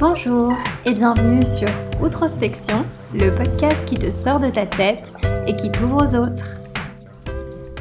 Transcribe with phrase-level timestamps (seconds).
[0.00, 0.50] Bonjour
[0.86, 1.68] et bienvenue sur
[2.02, 2.80] Outrospection,
[3.12, 5.12] le podcast qui te sort de ta tête
[5.46, 6.58] et qui t'ouvre aux autres.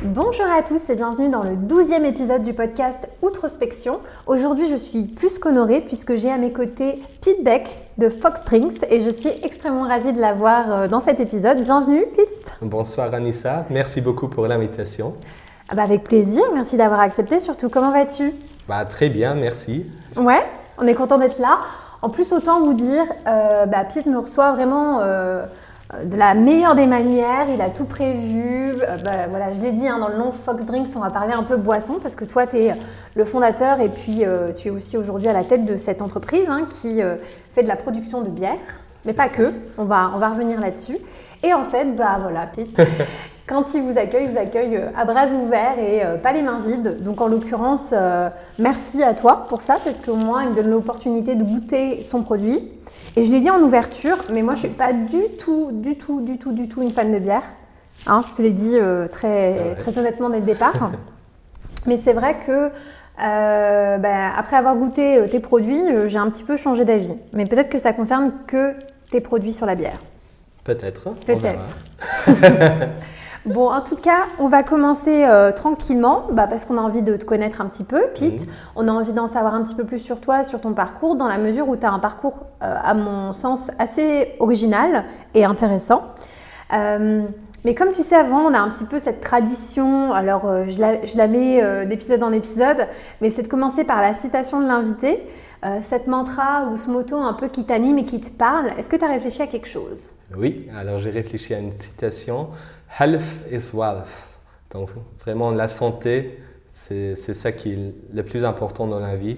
[0.04, 4.02] Bonjour à tous et bienvenue dans le douzième épisode du podcast Outrospection.
[4.28, 8.84] Aujourd'hui je suis plus qu'honorée puisque j'ai à mes côtés Pete Beck de Fox Drinks
[8.90, 11.62] et je suis extrêmement ravie de l'avoir euh, dans cet épisode.
[11.64, 12.52] Bienvenue Pete.
[12.62, 15.16] Bonsoir Anissa, merci beaucoup pour l'invitation.
[15.70, 17.70] Ah bah avec plaisir, merci d'avoir accepté surtout.
[17.70, 18.34] Comment vas-tu?
[18.68, 19.86] Bah, Très bien, merci.
[20.18, 20.44] Ouais,
[20.78, 21.60] on est content d'être là.
[22.02, 25.46] En plus, autant vous dire, euh, bah, Pete me reçoit vraiment euh,
[26.04, 27.48] de la meilleure des manières.
[27.54, 28.74] Il a tout prévu.
[28.82, 31.34] Euh, bah, voilà, je l'ai dit, hein, dans le long Fox Drinks, on va parler
[31.34, 32.74] un peu boisson parce que toi, tu es
[33.16, 34.24] le fondateur et puis
[34.56, 37.02] tu es aussi aujourd'hui à la tête de cette entreprise hein, qui
[37.54, 38.58] fait de la production de bière.
[39.06, 40.98] Mais pas que, on va, on va revenir là-dessus.
[41.44, 42.78] Et en fait, bah voilà, Pete,
[43.50, 46.44] quand il vous accueille, il vous accueille euh, à bras ouverts et euh, pas les
[46.44, 47.02] mains vides.
[47.02, 50.70] Donc en l'occurrence, euh, merci à toi pour ça, parce qu'au moins il me donne
[50.70, 52.72] l'opportunité de goûter son produit.
[53.16, 56.22] Et je l'ai dit en ouverture, mais moi je suis pas du tout, du tout,
[56.22, 57.42] du tout, du tout une fan de bière.
[58.06, 58.78] Hein, je te l'ai dit
[59.12, 60.92] très, très honnêtement dès le départ.
[61.88, 62.70] mais c'est vrai que
[63.18, 67.16] bah, après avoir goûté tes produits, j'ai un petit peu changé d'avis.
[67.34, 68.74] Mais peut-être que ça concerne que
[69.10, 70.00] tes produits sur la bière.
[70.64, 71.10] Peut-être.
[71.26, 71.76] Peut-être.
[73.46, 77.16] Bon, en tout cas, on va commencer euh, tranquillement bah, parce qu'on a envie de
[77.16, 78.46] te connaître un petit peu, Pete.
[78.76, 81.28] On a envie d'en savoir un petit peu plus sur toi, sur ton parcours, dans
[81.28, 86.04] la mesure où tu as un parcours, euh, à mon sens, assez original et intéressant.
[86.74, 87.24] Euh,
[87.64, 91.06] mais comme tu sais, avant, on a un petit peu cette tradition, alors je la,
[91.06, 92.88] je, la, mets d'épisode en épisode,
[93.20, 95.28] mais c'est de commencer par la citation de l'invité,
[95.82, 98.68] cette mantra ou ce motto un peu qui t'anime et qui te parle.
[98.78, 100.10] Est-ce que tu as réfléchi à quelque chose?
[100.38, 102.48] Oui, alors j'ai réfléchi à une citation
[102.98, 104.08] Health is wealth.
[104.72, 109.38] Donc vraiment la santé, c'est ça qui est le plus important dans la vie.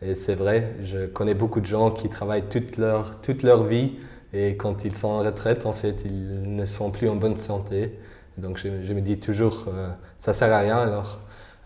[0.00, 3.96] Et c'est vrai, je connais beaucoup de gens qui travaillent toute leur, toute leur vie
[4.32, 7.98] et quand ils sont en retraite, en fait, ils ne sont plus en bonne santé.
[8.36, 9.88] Donc je, me dis toujours, euh,
[10.18, 11.18] ça sert à rien alors.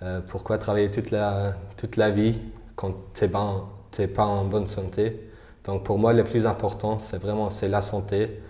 [0.02, 2.40] Euh, pourquoi travailler toute la, toute la vie
[2.76, 5.28] quand tu n'es pas, en bonne santé?
[5.64, 8.40] Donc pour moi, le plus important, c'est vraiment la santé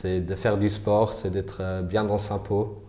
[0.00, 2.82] c'est de faire du sport, c'est d'être euh, bien dans sa peau.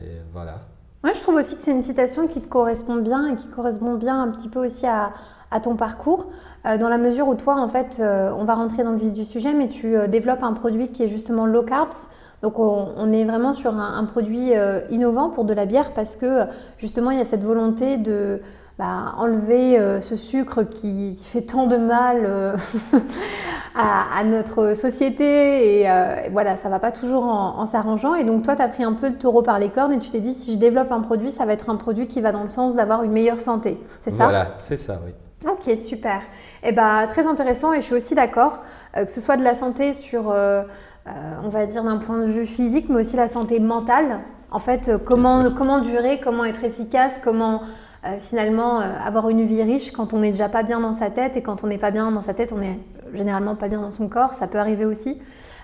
[0.00, 0.60] Et voilà.
[1.02, 3.94] Ouais, je trouve aussi que c'est une citation qui te correspond bien et qui correspond
[3.94, 5.12] bien un petit peu aussi à,
[5.60, 6.30] ton parcours,
[6.64, 9.12] euh, dans la mesure où toi, en fait, euh, on va rentrer dans le vif
[9.12, 12.06] du sujet, mais tu développes un produit qui est justement low carbs.
[12.42, 14.52] Donc on, est vraiment sur un, produit
[14.90, 16.40] innovant pour de la bière parce que
[16.76, 18.40] justement il y a cette volonté de
[18.80, 22.56] bah, enlever ce sucre qui, fait tant de mal
[23.74, 28.14] euh, à, notre société et, euh, voilà, ça va pas toujours en, s'arrangeant.
[28.14, 30.10] Et donc toi, tu as pris un peu le taureau par les cornes et tu
[30.10, 32.42] t'es dit si je développe un produit, ça va être un produit qui va dans
[32.42, 33.78] le sens d'avoir une meilleure santé.
[34.00, 34.24] C'est ça?
[34.24, 35.12] Voilà, c'est ça, oui.
[35.50, 36.18] Ok, super.
[36.62, 38.60] Et eh ben, très intéressant et je suis aussi d'accord
[38.94, 42.88] que ce soit de la santé sur, on va dire d'un point de vue physique,
[42.88, 44.20] mais aussi la santé mentale.
[44.52, 47.62] En fait, comment, comment durer, comment être efficace, comment
[48.04, 51.08] euh, finalement euh, avoir une vie riche quand on n'est déjà pas bien dans sa
[51.08, 52.80] tête et quand on n'est pas bien dans sa tête, on est
[53.14, 55.20] généralement pas bien dans son corps, ça peut arriver aussi.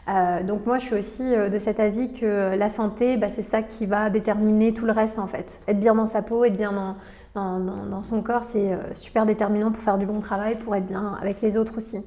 [0.09, 3.62] Euh, donc moi je suis aussi de cet avis que la santé, bah, c'est ça
[3.62, 5.60] qui va déterminer tout le reste en fait.
[5.69, 6.97] Être bien dans sa peau, être bien dans,
[7.34, 11.42] dans, son corps, c'est super déterminant pour faire du bon travail, pour être bien avec
[11.42, 11.98] les autres aussi.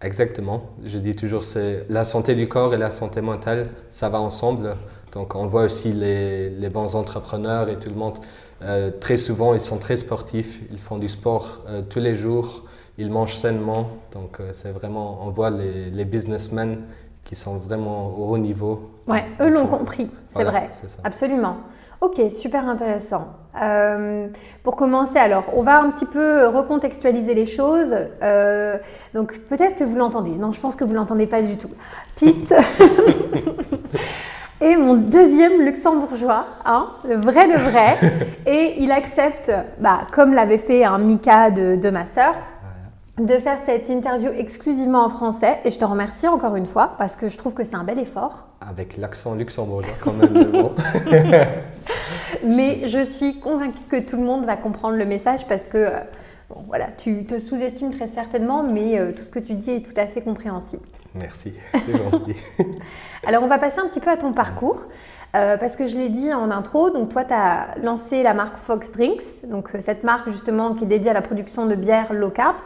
[0.00, 0.62] Exactement.
[0.84, 4.76] Je dis toujours, c'est la santé du corps et la santé mentale, ça va ensemble.
[5.12, 8.18] Donc on voit aussi les, les bons entrepreneurs et tout le monde
[8.62, 12.64] euh, très souvent, ils sont très sportifs, ils font du sport euh, tous les jours,
[12.98, 13.88] ils mangent sainement.
[14.12, 16.80] Donc, euh, c'est vraiment, on voit les, les, businessmen
[17.24, 18.90] qui sont vraiment au haut niveau.
[19.06, 20.70] Ouais, eux l'ont compris, c'est vrai.
[21.04, 21.56] Absolument.
[22.00, 23.26] Ok, super intéressant.
[24.62, 27.94] pour commencer, alors, on va un petit peu recontextualiser les choses.
[29.14, 30.30] donc, peut-être que vous l'entendez.
[30.30, 31.70] Non, je pense que vous l'entendez pas du tout.
[32.16, 32.54] Pete.
[34.60, 37.96] Et mon deuxième luxembourgeois, hein, le vrai de vrai.
[38.46, 42.34] et il accepte, bah, comme l'avait fait un Mika de, ma sœur,
[43.18, 45.58] de faire cette interview exclusivement en français.
[45.64, 47.98] Et je te remercie encore une fois parce que je trouve que c'est un bel
[47.98, 48.48] effort.
[48.60, 50.68] Avec l'accent luxembourgeois quand même.
[52.44, 55.90] Mais je suis convaincue que tout le monde va comprendre le message parce que euh,
[56.48, 59.80] bon, voilà, tu te sous-estimes très certainement, mais euh, tout ce que tu dis est
[59.80, 60.82] tout à fait compréhensible.
[61.14, 62.36] Merci, c'est gentil.
[63.26, 64.86] Alors, on va passer un petit peu à ton parcours.
[65.36, 68.56] Euh, parce que je l'ai dit en intro, donc toi tu as lancé la marque
[68.56, 72.30] Fox Drinks, donc cette marque justement qui est dédiée à la production de bières low
[72.30, 72.62] carbs.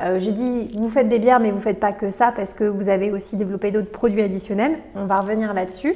[0.00, 2.64] Euh, j'ai dit vous faites des bières mais vous faites pas que ça parce que
[2.64, 4.78] vous avez aussi développé d'autres produits additionnels.
[4.94, 5.94] On va revenir là-dessus.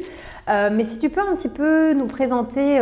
[0.49, 2.81] mais si tu peux un petit peu nous présenter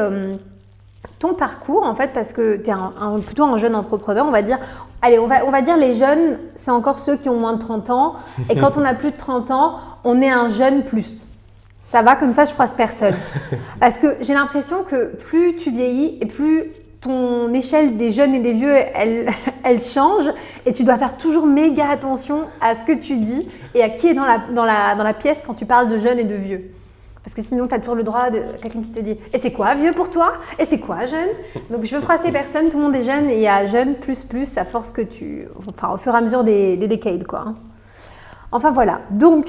[1.18, 4.58] ton parcours en fait parce que tu es plutôt un jeune entrepreneur, on va dire
[5.02, 7.60] allez, on va, on va dire les jeunes, c'est encore ceux qui ont moins de
[7.60, 8.14] 30 ans.
[8.48, 11.26] Et quand on a plus de 30 ans, on est un jeune plus.
[11.90, 13.14] Ça va, comme ça, je froisse personne.
[13.80, 18.40] Parce que j'ai l'impression que plus tu vieillis et plus ton échelle des jeunes et
[18.40, 18.74] des vieux,
[19.64, 20.24] elle, change
[20.66, 24.08] et tu dois faire toujours méga attention à ce que tu dis et à qui
[24.08, 26.70] est dans la, pièce quand tu parles de jeunes et de vieux.
[27.22, 29.52] Parce que sinon, tu as toujours le droit de quelqu'un qui te dit Et c'est
[29.52, 30.32] quoi vieux pour toi?
[30.58, 31.28] Et c'est quoi jeune?
[31.70, 33.96] Donc je veux froisser personne, tout le monde est jeune et il y a jeune
[33.96, 35.46] plus plus à force que tu.
[35.68, 37.54] Enfin, au fur et à mesure des, des décades, quoi.
[38.52, 39.00] Enfin voilà.
[39.10, 39.48] Donc,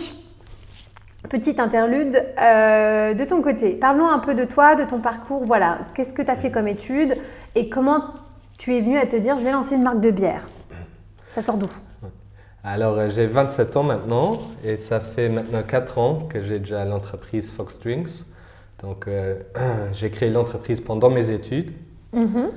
[1.29, 3.71] petite interlude euh, de ton côté.
[3.71, 5.43] Parlons un peu de toi, de ton parcours.
[5.45, 5.79] Voilà.
[5.93, 7.17] Qu'est-ce que tu as fait comme études?
[7.55, 8.03] Et comment
[8.57, 10.47] tu es venu à te dire Je vais lancer une marque de bière?
[11.33, 11.69] Ça sort d'où?
[12.63, 16.85] Alors, euh, j'ai 27 ans maintenant et ça fait maintenant 4 ans que j'ai déjà
[16.85, 18.25] l'entreprise Fox Drinks.
[18.83, 19.35] Donc, euh,
[19.93, 21.71] j'ai créé l'entreprise pendant mes études.
[22.13, 22.49] Mhm.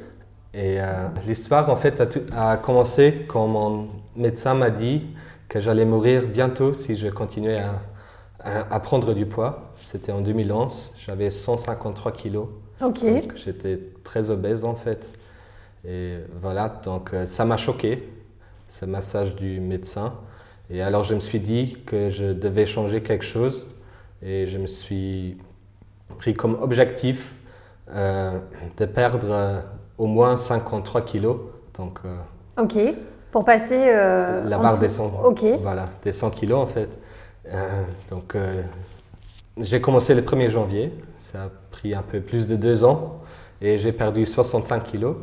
[0.53, 5.07] Et euh, l'histoire, en fait, a, tout- a commencé quand mon médecin m'a dit
[5.49, 7.81] que j'allais mourir bientôt si je continuais à,
[8.45, 9.73] à- à prendre du poids.
[9.81, 10.93] C'était en 2011.
[10.99, 12.49] J'avais 153 kilos.
[12.93, 15.09] Donc, j'étais très obèse, en fait.
[15.87, 18.09] Et voilà, donc euh, ça m'a choqué,
[18.69, 20.15] ce massage du médecin.
[20.71, 23.67] Et alors, je me suis dit que je devais changer quelque chose.
[24.23, 25.37] Et je me suis
[26.19, 27.35] pris comme objectif
[27.93, 28.39] euh,
[28.79, 29.61] de perdre euh,
[29.99, 31.37] au moins 53 kilos.
[31.77, 32.17] Donc, euh,
[32.63, 32.79] Ok.
[33.31, 33.91] Pour passer.
[33.91, 35.45] la barre des 100, Ok.
[35.61, 36.89] voilà, des 100 kilos en fait.
[38.09, 38.37] Donc,
[39.61, 40.93] j'ai commencé le 1er janvier.
[41.19, 43.21] Ça a pris un peu plus de deux ans
[43.61, 45.17] et j'ai perdu 65 kilos.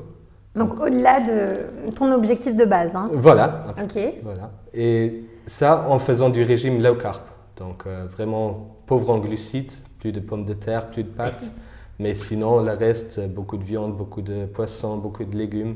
[0.56, 2.96] Donc au-delà de ton objectif de base.
[2.96, 3.10] hein.
[3.14, 4.00] Voilà, Ok.
[4.24, 4.52] voilà.
[4.74, 7.22] Et ça en faisant du régime low carb.
[7.58, 11.52] Donc, euh, vraiment pauvre en glucides, plus de pommes de terre, plus de pâtes.
[12.00, 15.76] Mais sinon, le reste, beaucoup de viande, beaucoup de poissons, beaucoup de légumes.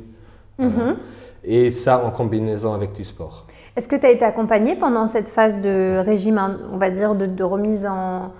[0.57, 0.95] Mhm.
[1.43, 3.45] Et ça en combinaison avec du sport.
[3.75, 6.41] Est-ce que tu as été accompagné pendant cette phase de régime,
[6.73, 8.31] on va dire, de, de remise en,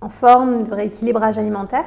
[0.00, 1.84] en forme, de rééquilibrage alimentaire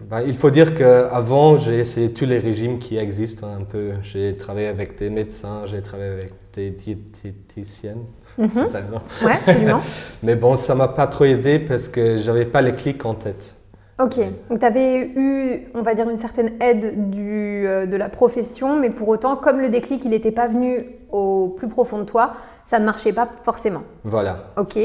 [0.00, 3.92] Ben, il faut dire qu'avant, j'ai essayé tous les régimes qui existent hein, un peu.
[4.02, 8.04] J'ai travaillé avec des médecins, j'ai travaillé avec des diététiciennes.
[8.38, 9.80] c'est ça, non Ouais, absolument.
[10.22, 13.54] Mais bon, ça m'a pas trop aidé parce que j'avais pas les clics en tête.
[14.02, 14.18] ok.
[14.48, 18.78] Donc tu avais eu, on va dire, une certaine aide du, euh, de la profession,
[18.78, 22.34] mais pour autant, comme le déclic, il n'était pas venu au plus profond de toi,
[22.66, 23.82] ça ne marchait pas forcément.
[24.04, 24.52] Voilà.
[24.56, 24.78] Ok.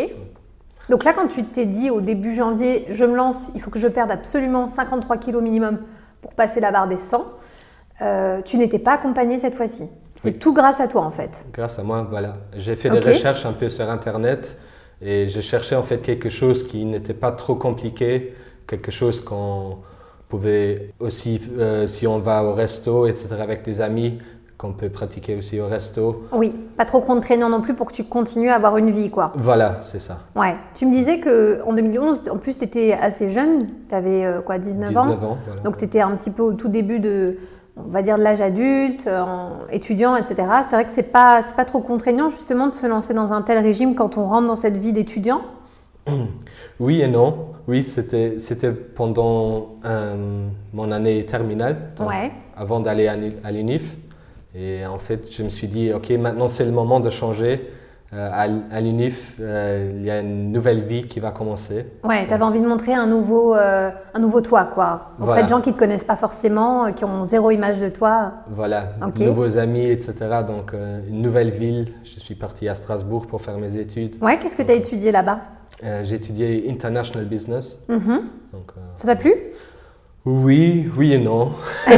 [0.90, 3.80] Donc là, quand tu t'es dit au début janvier, je me lance, il faut que
[3.80, 5.80] je perde absolument 53 kilos minimum
[6.22, 7.26] pour passer la barre des 100,
[8.02, 9.84] euh, tu n'étais pas accompagné cette fois-ci.
[10.16, 10.40] C'est Oui.
[10.40, 11.46] tout grâce à toi en fait.
[11.54, 12.34] Grâce à moi, voilà.
[12.56, 14.58] J'ai fait des recherches un peu sur Internet
[15.02, 18.34] et je cherchais en fait quelque chose qui n'était pas trop compliqué,
[18.68, 19.78] quelque chose qu'on
[20.30, 24.20] pouvait aussi, euh, si on va au resto, etc., avec des amis,
[24.58, 26.24] qu'on peut pratiquer aussi au resto.
[26.32, 29.34] Oui, pas trop contraignant non plus pour que tu continues à avoir une vie quoi.
[29.36, 30.20] Voilà, c'est ça.
[30.36, 30.56] Ouais.
[30.76, 34.58] Tu me disais que en 2011, en plus tu étais assez jeune, tu avais quoi,
[34.58, 35.38] 19, ans 19 ans.
[35.46, 35.62] voilà.
[35.62, 37.38] Donc tu étais un petit peu au tout début de,
[37.76, 40.36] on va dire, de l'âge adulte, euh, en étudiant, etc.
[40.70, 43.42] C'est vrai que c'est pas, c'est pas trop contraignant justement de se lancer dans un
[43.42, 45.42] tel régime quand on rentre dans cette vie d'étudiant?
[46.80, 47.48] Oui et non.
[47.68, 52.32] Oui, c'était c'était pendant euh, mon année terminale, donc Ouais.
[52.56, 53.96] avant d'aller à l'UNIF.
[54.58, 57.70] Et en fait, je me suis dit, OK, maintenant c'est le moment de changer.
[58.14, 58.30] Euh,
[58.72, 61.86] à, l'UNIF, euh, il y a une nouvelle vie qui va commencer.
[62.04, 65.10] Ouais, tu avais envie de montrer un nouveau, euh, un nouveau toi, quoi.
[65.16, 65.44] Auprès Voilà.
[65.44, 68.32] de gens qui te connaissent pas forcément, qui ont zéro image de toi.
[68.50, 69.20] Voilà, Ok.
[69.20, 70.14] nouveaux amis, etc.
[70.48, 70.74] Donc,
[71.10, 71.88] une nouvelle ville.
[72.04, 74.16] Je suis parti à Strasbourg pour faire mes études.
[74.22, 75.40] Ouais, qu'est-ce que tu as étudié là-bas?
[76.04, 77.78] J'ai étudié International Business.
[77.90, 78.22] Mhm.
[78.54, 79.34] Donc, Ça t'a plu?
[80.26, 81.52] Oui, oui et non.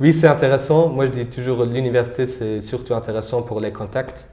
[0.00, 0.88] oui, c'est intéressant.
[0.88, 4.26] Moi, je dis toujours l'université, c'est surtout intéressant pour les contacts.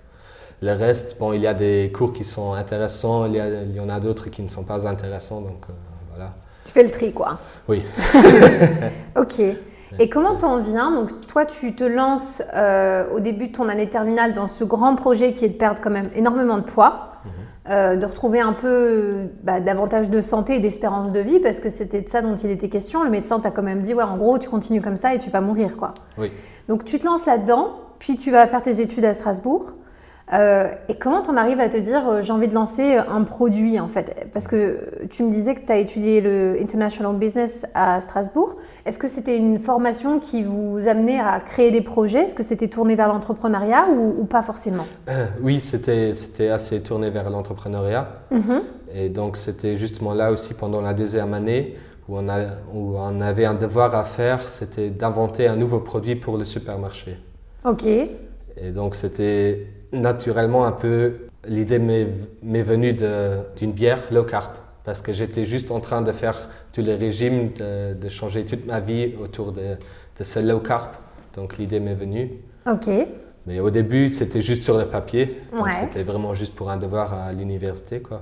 [0.62, 3.76] Le reste, bon, il y a des cours qui sont intéressants, il y, a- il
[3.76, 5.42] y en a d'autres qui ne sont pas intéressants.
[5.42, 5.74] Donc, euh,
[6.16, 6.34] voilà.
[6.66, 7.40] Tu fais le tri, quoi.
[7.68, 7.84] Oui.
[9.18, 9.42] Ok.
[10.00, 10.92] Et comment t'en viens?
[10.96, 14.96] Donc toi, tu te lances euh, au début de ton année terminale dans ce grand
[14.96, 17.11] projet qui est de perdre quand même énormément de poids,
[17.70, 21.70] euh, de retrouver un peu bah, davantage de santé et d'espérance de vie, parce que
[21.70, 23.04] c'était de ça dont il était question.
[23.04, 25.30] Le médecin t'a quand même dit, ouais, en gros, tu continues comme ça et tu
[25.30, 25.94] vas mourir, quoi.
[26.18, 26.32] Oui.
[26.68, 29.74] Donc tu te lances là-dedans, puis tu vas faire tes études à Strasbourg.
[30.34, 33.80] Euh, et comment t'en arrives à te dire euh, j'ai envie de lancer un produit
[33.80, 34.28] en fait?
[34.34, 38.56] Parce que tu me disais que tu as étudié le International Business à Strasbourg.
[38.86, 42.26] Est-ce que c'était une formation qui vous amenait à créer des projets?
[42.26, 44.86] Est-ce que c'était tourné vers l'entrepreneuriat ou, ou pas forcément?
[45.10, 48.08] Euh, oui, c'était c'était assez tourné vers l'entrepreneuriat.
[48.32, 48.62] Mhm.
[48.94, 51.76] Et donc, c'était justement là aussi pendant la deuxième année
[52.10, 52.40] où on, a,
[52.74, 57.18] où on avait un devoir à faire, c'était d'inventer un nouveau produit pour le supermarché.
[57.64, 57.86] Ok.
[57.86, 61.14] Et donc c'était naturellement un peu,
[61.48, 64.52] l'idée m'est venue de- d'une bière low carb,
[64.84, 68.66] parce que j'étais juste en train de faire tous les régimes, de, de changer toute
[68.66, 69.62] ma vie autour de,
[70.20, 70.92] de ce low carb.
[71.36, 72.32] Donc l'idée m'est venue.
[72.70, 72.90] Ok.
[73.48, 75.42] Mais au début, c'était juste sur le papier.
[75.52, 75.72] Donc Ouais.
[75.80, 78.22] c'était vraiment juste pour un devoir à l'université, quoi.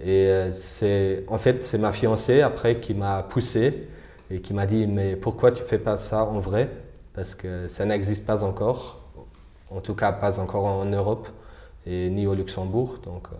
[0.00, 3.88] Et euh, c'est, en fait, c'est ma fiancée après qui m'a poussé
[4.30, 6.68] et qui m'a dit mais pourquoi tu fais pas ça en vrai?
[7.14, 9.03] Parce que ça n'existe pas encore,
[9.76, 11.28] en tout cas pas encore en Europe
[11.86, 12.96] et ni au Luxembourg.
[13.04, 13.36] Donc euh,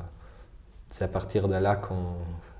[0.90, 2.16] c'est à partir de là qu'on-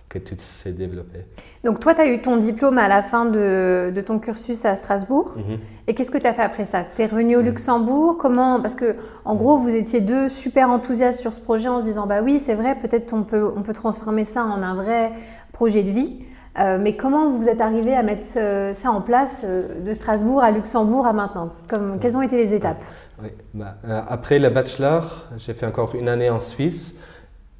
[0.08, 1.26] que tout s'est développé.
[1.64, 4.76] Donc toi, tu as eu ton diplôme à la fin de, de ton cursus à
[4.76, 5.34] Strasbourg.
[5.36, 5.58] Mhm.
[5.88, 6.84] Et qu'est-ce que tu as fait après ça?
[6.94, 8.16] Tu es revenu au Luxembourg?
[8.16, 11.84] Comment Parce que en gros, vous étiez deux super enthousiastes sur ce projet en se
[11.86, 15.10] disant bah oui, c'est vrai, peut-être on peut, on peut transformer ça en un vrai
[15.52, 16.24] projet de vie.
[16.60, 20.52] Euh, mais comment vous êtes arrivé à mettre euh, ça en place de Strasbourg à
[20.52, 21.48] Luxembourg à maintenant?
[21.68, 22.84] Comme, Quelles ont été les étapes?
[23.22, 26.98] Oui, bah, euh, après le bachelor, j'ai fait encore une année en Suisse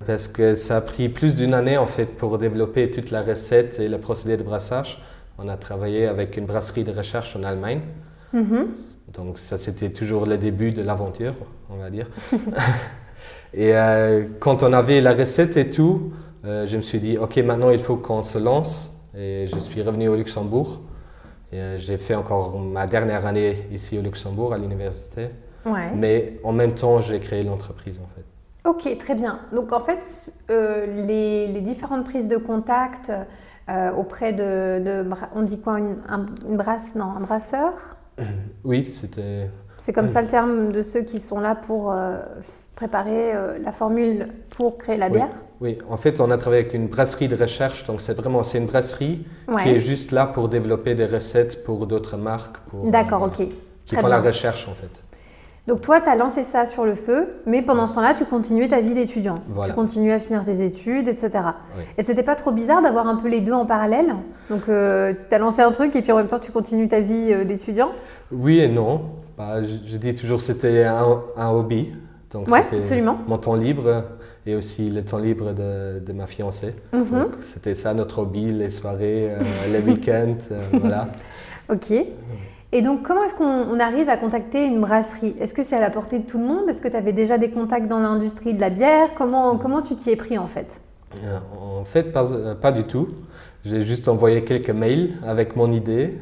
[0.06, 3.78] parce que ça a pris plus d'une année en fait pour développer toute la recette
[3.78, 5.02] et le procédé de brassage.
[5.38, 7.80] On a travaillé avec une brasserie de recherche en Allemagne.
[8.32, 8.68] Mhm.
[9.12, 11.34] Donc ça c'était toujours le début de l'aventure,
[11.70, 12.08] on va dire.
[13.54, 16.12] et euh, quand on avait la recette et tout,
[16.44, 18.90] euh, je me suis dit ok maintenant il faut qu'on se lance.
[19.16, 20.80] Et je suis revenu au Luxembourg.
[21.52, 25.28] Et j'ai fait encore ma dernière année ici au Luxembourg à l'université.
[25.66, 25.90] Ouais.
[25.94, 28.25] Mais en même temps, j'ai créé l'entreprise en fait.
[28.68, 29.40] Ok, très bien.
[29.54, 33.11] Donc en fait, euh, les, les différentes prises de contact
[33.68, 35.04] euh, auprès de,
[35.35, 37.73] on dit quoi, une, un- une brasse, non, un brasseur
[38.64, 39.50] Oui, c'était.
[39.78, 42.16] C'est comme ça le terme de ceux qui sont là pour euh,
[42.75, 45.28] préparer la formule pour créer la bière.
[45.61, 47.87] Oui, en fait, on a travaillé avec une brasserie de recherche.
[47.87, 49.26] Donc, c'est vraiment c'est une brasserie
[49.62, 52.56] qui est juste là pour développer des recettes pour d'autres marques.
[52.68, 53.47] pour, D'accord, ok.
[53.87, 54.88] Qui Très font la recherche en fait.
[55.66, 58.68] Donc toi, tu as lancé ça sur le feu, mais pendant ce temps-là, tu continuais
[58.68, 59.37] ta vie d'étudiant.
[59.49, 59.71] Voilà.
[59.71, 61.30] Tu continuais à finir tes études, etc.
[61.78, 61.85] Oui.
[61.97, 64.14] Et c'était pas trop bizarre d'avoir un peu les deux en parallèle
[64.50, 67.33] Donc tu as lancé un truc et puis en même temps, tu continues ta vie
[67.33, 67.92] euh, d'étudiant?
[68.30, 69.02] Oui et non.
[69.38, 71.92] Bah, je, je dis toujours que c'était un, un hobby.
[72.30, 74.04] Donc, Ouais, c'était mon temps libre
[74.44, 76.75] et aussi le temps libre de, de ma fiancée.
[76.92, 77.04] Mhm.
[77.11, 79.40] Donc, c'était ça notre hobby, les soirées, euh,
[79.73, 80.37] les week-ends.
[80.50, 81.09] euh, voilà.
[81.73, 81.90] Ok.
[82.76, 85.37] Et donc, comment est-ce qu'on on arrive à contacter une brasserie?
[85.40, 86.69] Est-ce que c'est à la portée de tout le monde?
[86.69, 89.11] Est-ce que tu avais déjà des contacts dans l'industrie de la bière?
[89.16, 90.81] Comment, comment tu t'y es pris en fait?
[91.23, 91.38] Euh,
[91.81, 93.09] En fait, pas, euh, pas du tout.
[93.64, 96.19] J'ai juste envoyé quelques mails avec mon idée.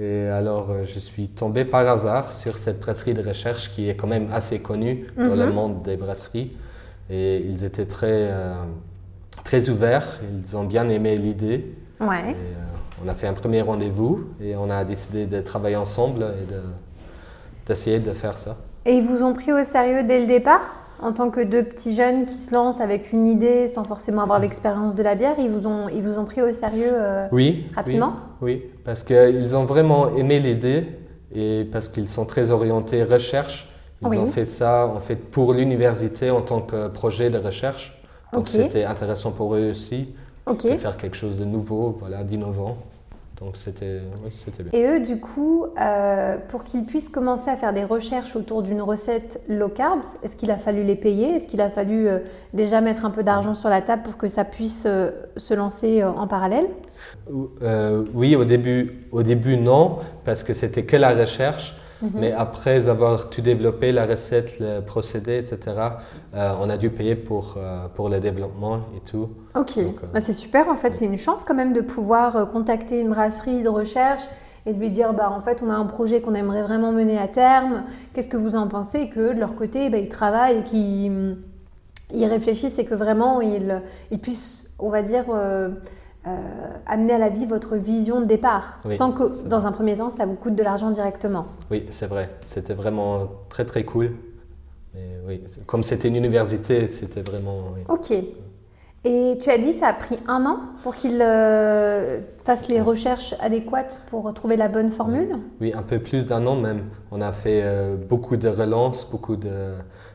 [0.00, 3.94] Et alors, euh, je suis tombé par hasard sur cette brasserie de recherche qui est
[3.94, 5.52] quand même assez connue dans le Mhm.
[5.52, 6.56] monde des brasseries.
[7.10, 8.54] Et ils étaient très, euh,
[9.44, 10.20] très ouverts.
[10.48, 11.74] Ils ont bien aimé l'idée.
[12.00, 12.20] Ouais.
[12.24, 12.69] Et, euh,
[13.04, 16.62] on a fait un premier rendez-vous et on a décidé de travailler ensemble et de-
[17.66, 18.56] d'essayer de faire ça.
[18.86, 21.94] Et ils vous ont pris au sérieux dès le départ En tant que deux petits
[21.94, 25.50] jeunes qui se lancent avec une idée sans forcément avoir l'expérience de la bière, ils
[25.50, 27.64] vous ont, ils vous ont pris au sérieux euh, Oui.
[27.74, 28.12] rapidement?
[28.42, 30.86] Oui, oui, parce qu'ils ont vraiment aimé l'idée
[31.34, 33.70] et parce qu'ils sont très orientés recherche.
[34.02, 34.18] Ils Oui.
[34.18, 37.98] ont fait ça en fait pour l'université en tant que projet de recherche.
[38.34, 40.14] Donc c'était intéressant pour eux aussi
[40.46, 42.76] de faire quelque chose de nouveau, voilà, d'innovant.
[43.40, 44.78] Donc c'était oui, bien.
[44.78, 48.82] Et eux, du coup, euh, pour qu'ils puissent commencer à faire des recherches autour d'une
[48.82, 51.36] recette low carbs, est-ce qu'il a fallu les payer?
[51.36, 52.18] Est-ce qu'il a fallu euh,
[52.52, 56.04] déjà mettre un peu d'argent sur la table pour que ça puisse euh, se lancer
[56.04, 56.66] en parallèle?
[58.12, 61.79] Oui, au début, au début non, parce que c'était que la recherche.
[62.02, 62.10] Mhm.
[62.14, 65.58] Mais après avoir tout développé, la recette, le procédé, etc.,
[66.34, 69.28] euh, on a dû payer pour, euh, pour le développement et tout.
[69.54, 73.00] Ok, euh, Bah, c'est super en fait, c'est une chance quand même de pouvoir contacter
[73.00, 74.22] une brasserie de recherche
[74.66, 77.18] et de lui dire bah en fait on a un projet qu'on aimerait vraiment mener
[77.18, 79.00] à terme, qu'est-ce que vous en pensez?
[79.00, 81.38] Et que de leur côté bah, ils travaillent et qu'ils
[82.12, 85.68] ils réfléchissent et que vraiment ils, ils puissent on va dire euh,
[86.26, 86.30] euh,
[86.86, 90.10] amener à la vie votre vision de départ Oui, sans que dans un premier temps
[90.10, 91.46] ça vous coûte de l'argent directement.
[91.70, 92.28] Oui, c'est vrai.
[92.44, 94.12] C'était vraiment très très cool.
[94.94, 97.58] Mais oui, comme c'était une université, c'était vraiment.
[97.74, 97.82] oui.
[97.88, 98.12] Ok.
[99.02, 103.34] Et tu as dit ça a pris un an pour qu'ils euh, fassent les recherches
[103.40, 105.38] adéquates pour trouver la bonne formule?
[105.58, 106.82] Oui, un peu plus d'un an même.
[107.10, 109.48] On a fait euh, beaucoup de relances, beaucoup de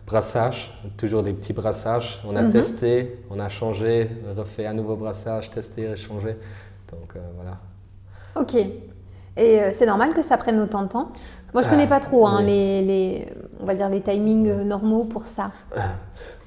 [0.06, 2.20] brassages, toujours des petits brassages.
[2.28, 2.52] On a Mhm.
[2.52, 6.38] testé, on a changé, refait un nouveau brassage, testé, changé.
[6.92, 7.58] Donc euh, voilà.
[8.36, 8.56] Ok.
[9.38, 11.10] Et euh, c'est normal que ça prenne autant de temps?
[11.54, 12.46] Moi, je Ah, connais pas trop hein, oui.
[12.48, 13.28] les, les-
[13.62, 15.52] on va dire les timings euh, normaux pour ça.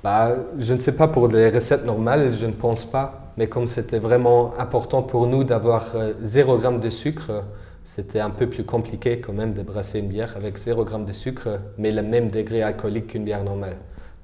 [0.04, 3.32] Bah, je ne sais pas pour des recettes normales, je ne pense pas.
[3.36, 7.44] Mais comme c'était vraiment important pour nous d'avoir euh, 0 g de sucre,
[7.88, 11.12] c'était un peu plus compliqué quand même de brasser une bière avec 0 g de
[11.12, 13.78] sucre, mais le même degré alcoolique qu'une bière normale.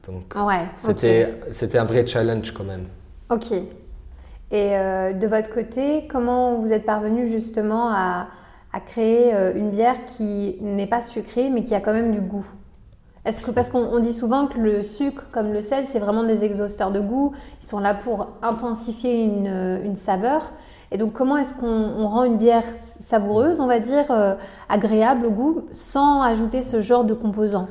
[0.06, 2.88] Donc Ouais, c'était c'était un vrai challenge quand même.
[3.30, 3.52] Ok.
[3.52, 8.28] Et euh, de votre côté, comment vous êtes parvenu justement à,
[8.72, 12.20] à créer euh, une bière qui n'est pas sucrée mais qui a quand même du
[12.20, 12.46] goût?
[13.24, 16.24] Est-ce que parce qu'on on dit souvent que le sucre comme le sel, c'est vraiment
[16.24, 20.52] des exhausteurs de goût, ils sont là pour intensifier une, euh, une saveur.
[20.94, 24.36] Et donc comment est-ce qu'on on rend une bière savoureuse, on va dire, euh,
[24.68, 27.66] agréable au goût, sans ajouter ce genre de composants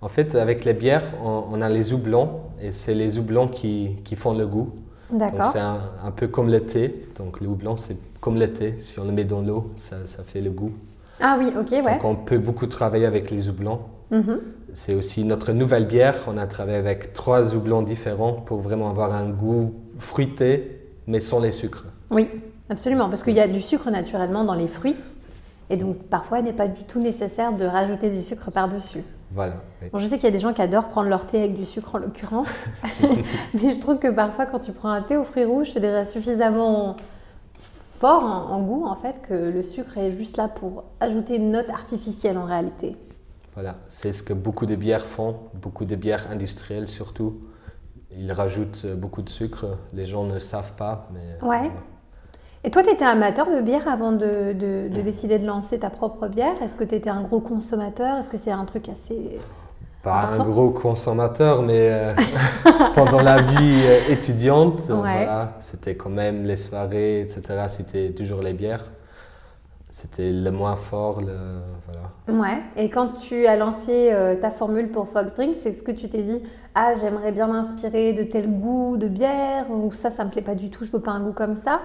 [0.00, 2.30] En fait, avec les bières, on, on a les houblons
[2.62, 4.70] et c'est les houblons qui, qui font le goût.
[5.10, 5.50] D'accord.
[5.52, 7.06] c'est un, un peu comme le thé.
[7.18, 8.74] Donc le houblon, c'est comme le thé.
[8.78, 10.72] Si on le met dans l'eau, ça, ça fait le goût.
[11.20, 11.82] Ah oui, ok, ouais.
[11.82, 13.80] Donc on peut beaucoup travailler avec les houblons.
[14.10, 14.40] Mhm.
[14.72, 16.14] C'est aussi notre nouvelle bière.
[16.26, 21.38] On a travaillé avec trois houblons différents pour vraiment avoir un goût fruité, mais sans
[21.38, 21.84] les sucres.
[22.10, 22.30] Oui,
[22.70, 24.96] absolument, parce qu'il y a du sucre naturellement dans les fruits.
[25.68, 29.02] Et donc parfois, il n'est pas du tout nécessaire de rajouter du sucre par-dessus.
[29.32, 29.54] Voilà.
[29.92, 31.64] Bon, je sais qu'il y a des gens qui adorent prendre leur thé avec du
[31.64, 32.46] sucre en l'occurrence,
[33.02, 36.04] mais je trouve que parfois quand tu prends un thé aux fruits rouges, c'est déjà
[36.04, 36.94] suffisamment
[37.94, 41.50] fort en, en goût en fait que le sucre est juste là pour ajouter une
[41.50, 42.94] note artificielle en réalité.
[43.54, 43.76] Voilà.
[43.88, 47.40] C'est ce que beaucoup de bières font, beaucoup de bières industrielles surtout.
[48.12, 49.78] Ils rajoutent beaucoup de sucre.
[49.92, 51.08] Les gens ne le savent pas.
[51.12, 51.70] Mais, Ouais.
[52.64, 55.90] Et toi, tu étais amateur de bière avant de, de- de décider de lancer ta
[55.90, 56.60] propre bière?
[56.62, 58.16] Est-ce que tu étais un gros consommateur?
[58.18, 59.38] Est-ce que c'est un truc assez...
[60.02, 60.42] Pas Important?
[60.42, 62.14] un gros consommateur, mais euh,
[62.94, 65.24] pendant la vie euh, étudiante, euh, Ouais.
[65.24, 67.42] voilà, c'était quand même les soirées, etc.
[67.68, 68.84] C'était toujours les bières.
[69.90, 71.20] C'était le moins fort.
[71.20, 71.32] Le,
[71.86, 72.42] voilà.
[72.42, 72.62] Ouais.
[72.76, 76.08] Et quand tu as lancé euh, ta formule pour Fox Drink, c'est ce que tu
[76.08, 76.42] t'es dit
[76.74, 80.54] Ah, j'aimerais bien m'inspirer de tel goût de bière ou ça, ça me plaît pas
[80.56, 81.80] du tout, je veux pas un goût comme ça?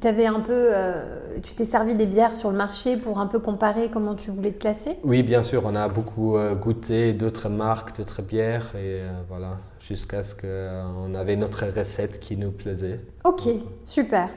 [0.00, 3.38] T'avais un peu, euh, tu t'es servi des bières sur le marché pour un peu
[3.38, 4.98] comparer comment tu voulais te classer?
[5.04, 9.56] Oui, bien sûr, on a beaucoup euh, goûté d'autres marques, d'autres bières, et euh, voilà,
[9.78, 13.00] jusqu'à ce qu'on avait notre recette qui nous plaisait.
[13.24, 13.48] Ok,
[13.86, 14.28] super.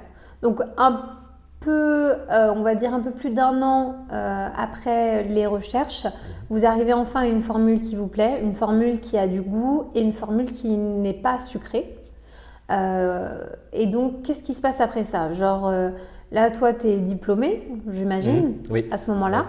[0.42, 1.02] Donc un
[1.60, 6.06] peu, on va dire un peu plus d'un an après les recherches,
[6.50, 9.92] vous arrivez enfin à une formule qui vous plaît, une formule qui a du goût
[9.96, 11.98] et une formule qui n'est pas sucrée.
[12.72, 15.34] Euh, et donc, qu'est-ce qui se passe après ça?
[15.34, 15.90] Genre, euh,
[16.32, 18.88] là, toi, tu es diplômé, j'imagine, Mhm, Oui.
[18.92, 19.46] à ce moment-là.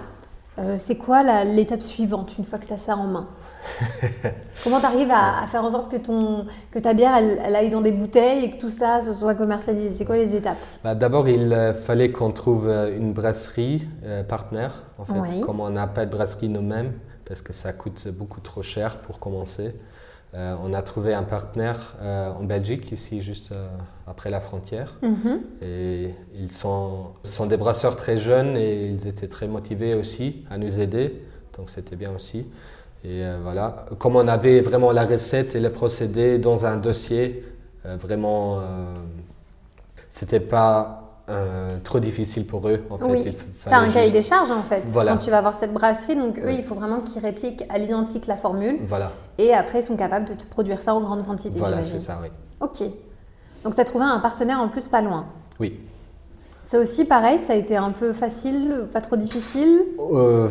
[0.58, 3.26] Euh, c'est quoi l'étape suivante une fois que tu as ça en main?
[4.62, 7.56] Comment tu arrives à, à faire en sorte que, ton, que ta bière elle, elle
[7.56, 9.94] aille dans des bouteilles et que tout ça se soit commercialisé?
[9.96, 10.58] C'est quoi les étapes?
[10.84, 13.88] Bah, D'abord, il fallait qu'on trouve une brasserie
[14.28, 15.40] partenaire, en fait, Oui.
[15.40, 16.92] comme on n'a pas de brasserie nous-mêmes,
[17.24, 19.74] parce que ça coûte beaucoup trop cher pour commencer.
[20.34, 23.68] Euh, on a trouvé un partenaire euh, en Belgique, ici, juste euh,
[24.06, 24.94] après la frontière.
[25.02, 25.40] Mhm.
[25.62, 30.58] Et ils sont, sont des brasseurs très jeunes et ils étaient très motivés aussi à
[30.58, 31.22] nous aider.
[31.56, 32.46] Donc c'était bien aussi.
[33.04, 37.44] Et voilà, comme on avait vraiment la recette et le procédé dans un dossier,
[37.84, 38.62] vraiment,
[40.08, 42.80] c'était pas euh, trop difficile pour eux.
[42.90, 43.24] En fait, Oui.
[43.24, 44.82] Tu as un cahier juste- des charges en fait.
[44.86, 45.12] Voilà.
[45.12, 46.56] Quand tu vas avoir cette brasserie, donc eux, Oui.
[46.58, 50.26] il faut vraiment qu'ils répliquent à l'identique la formule Voilà, et après ils sont capables
[50.26, 51.58] de te produire ça en grande quantité.
[51.58, 52.28] voilà c'est ça, oui.
[52.60, 52.82] Ok.
[53.64, 55.24] Donc tu as trouvé un partenaire en plus pas loin.
[55.60, 55.80] Oui.
[56.62, 59.80] C'est aussi pareil, ça a été un peu facile, pas trop difficile?
[60.12, 60.48] Euh,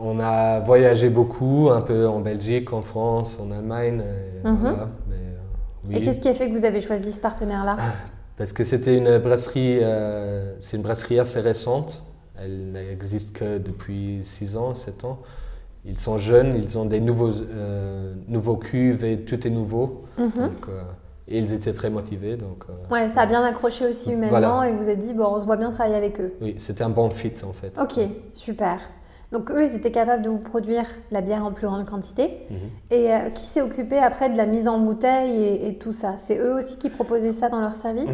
[0.00, 4.02] on a voyagé beaucoup, un peu en Belgique, en France, en Allemagne.
[4.44, 4.56] et Mhm.
[4.60, 7.76] voilà, mais, euh, Et qu'est-ce qui a fait que vous avez choisi ce partenaire-là?
[8.38, 12.02] Parce que c'était une brasserie, euh, c'est une brasserie assez récente.
[12.40, 15.18] Elle n'existe que depuis 6 ans, 7 ans.
[15.84, 20.04] Ils sont jeunes, ils ont des nouveaux, euh, nouveaux cuves et tout est nouveau.
[20.18, 20.30] Mhm.
[20.36, 20.82] Donc, euh,
[21.26, 22.36] et ils étaient très motivés.
[22.36, 24.68] Donc, Ouais, ça a bien accroché aussi humainement Voilà.
[24.68, 26.32] et vous avez dit, bon, on se voit bien travailler avec eux.
[26.40, 27.72] Oui, c'était un bon fit en fait.
[27.80, 28.00] Ok,
[28.34, 28.78] super.
[29.30, 32.46] Donc eux, ils étaient capables de vous produire la bière en plus grande quantité.
[32.50, 32.56] Mhm.
[32.90, 36.14] Et euh, qui s'est occupé après de la mise en bouteille et, et tout ça?
[36.18, 38.08] C'est eux aussi qui proposaient ça dans leur service?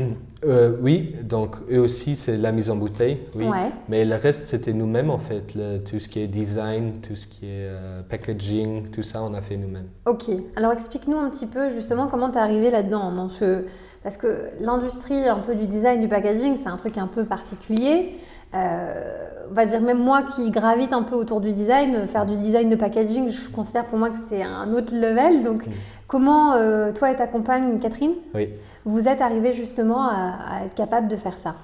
[0.45, 3.21] Euh, oui, donc eux aussi, c'est la mise en bouteille.
[3.37, 3.45] Oui.
[3.47, 3.71] Ouais.
[3.89, 5.55] Mais le reste, c'était nous-mêmes en fait.
[5.55, 9.35] Le- tout ce qui est design, tout ce qui est euh, packaging, tout ça, on
[9.35, 9.89] a fait nous-mêmes.
[10.07, 10.25] Ok,
[10.57, 13.13] alors explique-nous un petit peu justement comment tu es arrivé là-dedans.
[13.13, 13.65] Dans ce...
[14.03, 18.19] Parce que l'industrie un peu du design, du packaging, c'est un truc un peu particulier.
[18.55, 19.11] Euh,
[19.51, 22.69] on va dire même moi qui gravite un peu autour du design, faire du design
[22.71, 25.45] de packaging, je considère pour moi que c'est un autre level.
[25.45, 25.71] Donc Mm.
[26.07, 28.49] comment euh, toi et ta compagne Catherine, Oui.
[28.85, 31.55] vous êtes arrivés justement à, à être capable de faire ça?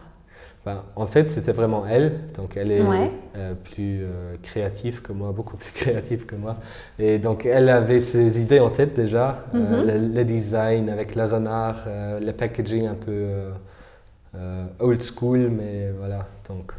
[0.66, 2.12] Ben, en fait, c'était vraiment elle.
[2.36, 3.10] Donc, elle est Ouais.
[3.34, 4.04] euh, plus
[4.42, 6.56] créative que moi, beaucoup plus créative que moi.
[6.98, 9.38] Et donc, elle avait ses idées en tête déjà.
[9.54, 9.86] Mhm.
[9.86, 11.76] le, le design avec le renard,
[12.20, 13.24] le packaging un peu
[14.34, 16.26] euh, old school, mais voilà.
[16.48, 16.72] Donc,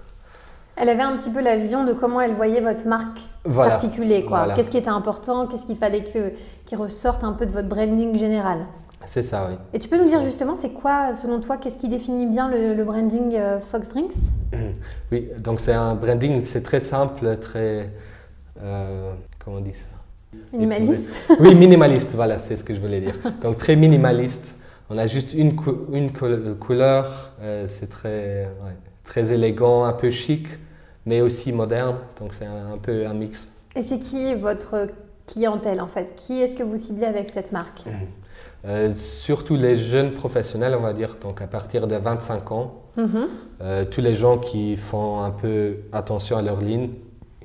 [0.78, 3.72] Elle avait un petit peu la vision de comment elle voyait votre marque Voilà.
[3.72, 4.22] s'articuler.
[4.26, 4.40] quoi.
[4.40, 4.54] Voilà.
[4.56, 6.32] Qu'est-ce qui était important, qu'est-ce qu'il fallait que,
[6.66, 8.60] qui ressorte un peu de votre branding général?
[9.06, 9.56] C'est ça, oui.
[9.74, 12.74] Et tu peux nous dire justement, c'est quoi, selon toi, qu'est-ce qui définit bien le,
[12.76, 14.14] le branding euh, Fox Drinks?
[15.12, 17.90] Oui, donc c'est un branding, c'est très simple, très.
[18.64, 19.12] euh,
[19.44, 19.88] comment on dit ça?
[20.54, 21.10] Minimaliste?
[21.40, 23.16] Oui, minimaliste, voilà, c'est ce que je voulais dire.
[23.42, 24.56] Donc très minimaliste.
[24.90, 28.72] On a juste une, cou- une cou- couleur, euh, c'est très, ouais,
[29.12, 30.48] très élégant, un peu chic,
[31.06, 31.98] mais aussi moderne.
[32.18, 33.46] Donc c'est un, un peu un mix.
[33.76, 34.88] Et c'est qui votre
[35.28, 36.16] clientèle en fait?
[36.16, 37.84] Qui est-ce que vous ciblez avec cette marque?
[38.64, 42.84] Euh, surtout les jeunes professionnels, on va dire, donc à partir de 25 ans.
[42.96, 43.28] Mhm.
[43.60, 46.92] Euh, tous les gens qui font un peu attention à leur ligne,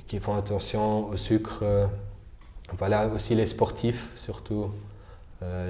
[0.07, 1.85] qui font attention au sucre, euh,
[2.77, 4.67] voilà, aussi les sportifs, surtout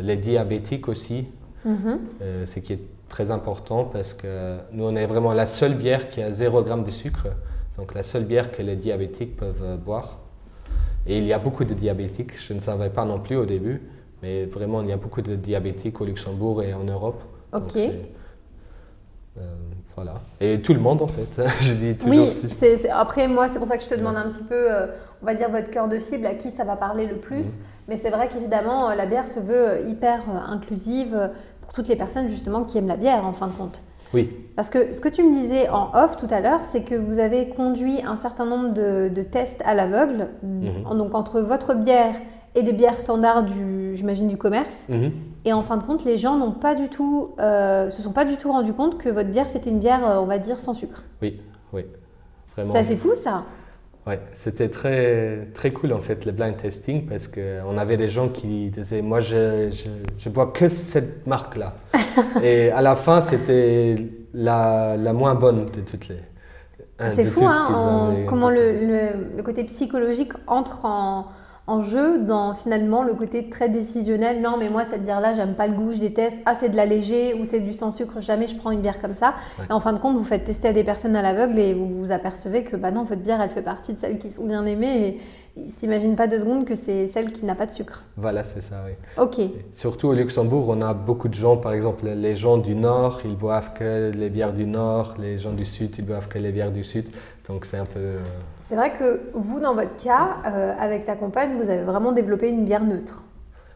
[0.01, 1.25] les diabétiques aussi,
[1.65, 1.99] Mhm.
[2.21, 6.09] euh, ce qui est très important parce que nous, on est vraiment la seule bière
[6.09, 7.27] qui a 0 g de sucre,
[7.77, 10.19] donc la seule bière que les diabétiques peuvent euh, boire.
[11.05, 13.81] Et il y a beaucoup de diabétiques, je ne savais pas non plus au début,
[14.21, 17.21] mais vraiment, il y a beaucoup de diabétiques au Luxembourg et en Europe.
[17.53, 17.77] Ok.
[17.77, 19.41] euh,
[19.95, 20.15] voilà.
[20.41, 21.41] Et tout le monde, en fait.
[21.61, 22.25] je dis toujours.
[22.25, 24.87] Oui, si- après moi c'est pour ça que je te demande un petit peu, euh,
[25.21, 27.45] on va dire votre cœur de cible, à qui ça va parler le plus.
[27.45, 27.53] Mhm.
[27.87, 31.29] Mais c'est vrai qu'évidemment la bière se veut hyper inclusive
[31.67, 33.81] pour toutes les personnes justement qui aiment la bière en fin de compte.
[34.13, 36.95] Oui, Parce que ce que tu me disais en off tout à l'heure, c'est que
[36.95, 40.97] vous avez conduit un certain nombre de, de tests à l'aveugle, Mhm.
[40.97, 42.15] donc entre votre bière
[42.55, 44.85] et des bières standards du, j'imagine, du commerce.
[44.87, 45.11] Mhm.
[45.43, 48.23] Et en fin de compte, les gens n'ont pas du tout, euh, se sont pas
[48.23, 50.73] du tout rendu compte que votre bière c'était une bière, euh, on va dire, sans
[50.73, 51.03] sucre.
[51.21, 51.41] oui,
[51.73, 51.83] oui.
[52.55, 52.71] Vraiment.
[52.71, 53.43] C'est assez fou ça.
[54.07, 58.29] Ouais, c'était très, très cool en fait le blind testing parce qu'on avait des gens
[58.29, 61.73] qui disaient Moi je, je, je bois que cette marque-là.
[62.43, 63.97] Et à la fin, c'était
[64.33, 66.19] la, la moins bonne de toutes les.
[66.99, 71.27] hein, C'est fou ce hein, en- comment le- le côté psychologique entre en,
[71.67, 74.41] en jeu dans finalement le côté très décisionnel.
[74.41, 76.37] Non, mais moi, cette bière-là, j'aime pas le goût, je déteste.
[76.45, 79.01] Ah, c'est de la léger ou c'est du sans sucre, jamais je prends une bière
[79.01, 79.33] comme ça.
[79.59, 79.65] Ouais.
[79.69, 81.87] Et en fin de compte, vous faites tester à des personnes à l'aveugle et vous
[81.87, 84.65] vous apercevez que bah non, votre bière, elle fait partie de celles qui sont bien
[84.65, 85.21] aimées et
[85.59, 88.03] ils s'imaginent pas deux secondes que c'est celle qui n'a pas de sucre.
[88.15, 88.93] Voilà, c'est ça, oui.
[89.21, 89.39] Ok.
[89.39, 93.19] Et Surtout au Luxembourg, on a beaucoup de gens, par exemple les gens du Nord,
[93.25, 96.51] ils boivent que les bières du Nord, les gens du Sud, ils boivent que les
[96.51, 97.07] bières du Sud.
[97.49, 97.99] Donc c'est un peu.
[97.99, 98.19] euh,
[98.67, 102.49] C'est vrai que vous, dans votre cas, euh, avec ta compagne, vous avez vraiment développé
[102.49, 103.23] une bière neutre.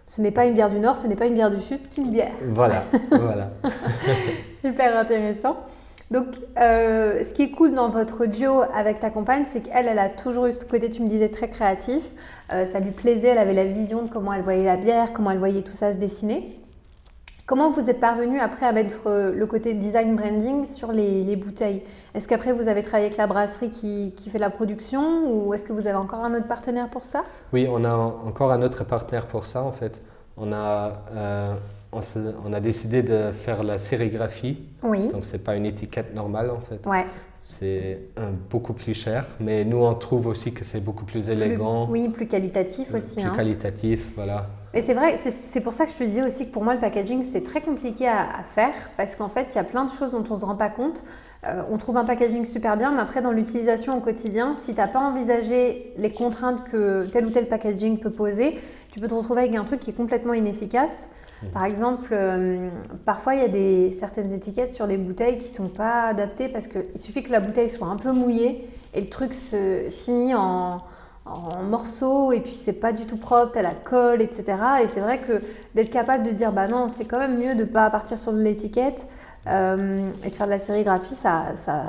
[0.06, 2.02] Ce n'est pas une bière du Nord, ce n'est pas une bière du Sud, c'est
[2.02, 2.34] une bière.
[2.50, 3.52] Voilà, voilà.
[4.60, 5.56] Super intéressant.
[6.10, 6.26] Donc,
[6.60, 10.10] euh, ce qui est cool dans votre duo avec ta compagne, c'est qu'elle, elle a
[10.10, 12.04] toujours eu ce côté, tu me disais, très créatif.
[12.52, 15.32] Euh, ça lui plaisait, elle avait la vision de comment elle voyait la bière, comment
[15.32, 16.60] elle voyait tout ça se dessiner.
[17.46, 21.82] Comment vous êtes parvenu après à mettre le côté design branding sur les, les bouteilles?
[22.14, 25.64] Est-ce qu'après vous avez travaillé avec la brasserie qui, qui fait la production ou est-ce
[25.66, 27.24] que vous avez encore un autre partenaire pour ça?
[27.54, 30.02] Oui, on a encore un autre partenaire pour ça en fait.
[30.36, 31.54] On a, euh,
[31.94, 34.60] on, a décidé de faire la sérigraphie.
[34.84, 35.10] Oui.
[35.10, 36.86] Donc c'est pas une étiquette normale en fait.
[36.86, 37.06] Ouais.
[37.38, 41.86] C'est euh, beaucoup plus cher, mais nous on trouve aussi que c'est beaucoup plus élégant,
[41.88, 43.16] Plus- oui, plus qualitatif aussi.
[43.16, 43.34] plus hein.
[43.36, 44.48] qualitatif, voilà.
[44.74, 46.74] Et c'est vrai, c'est- c'est pour ça que je te disais aussi que pour moi
[46.74, 49.84] le packaging c'est très compliqué à, à faire parce qu'en fait il y a plein
[49.86, 51.04] de choses dont on ne se rend pas compte.
[51.46, 54.80] Euh, on trouve un packaging super bien, mais après dans l'utilisation au quotidien, si tu
[54.80, 58.60] n'as pas envisagé les contraintes que tel ou tel packaging peut poser,
[58.92, 61.10] tu peux te retrouver avec un truc qui est complètement inefficace.
[61.54, 62.70] Par exemple, euh,
[63.04, 66.48] parfois il y a des, certaines étiquettes sur les bouteilles qui ne sont pas adaptées
[66.50, 70.36] parce qu'il suffit que la bouteille soit un peu mouillée et le truc se finit
[70.36, 70.82] en,
[71.26, 74.44] en morceaux et puis c'est pas du tout propre, t'as la colle, etc.
[74.84, 75.42] Et c'est vrai que
[75.76, 78.42] d'être capable de dire bah non, c'est quand même mieux de pas partir sur de
[78.42, 79.06] l'étiquette
[79.48, 81.84] euh, et de faire de la sérigraphie, ça, ça,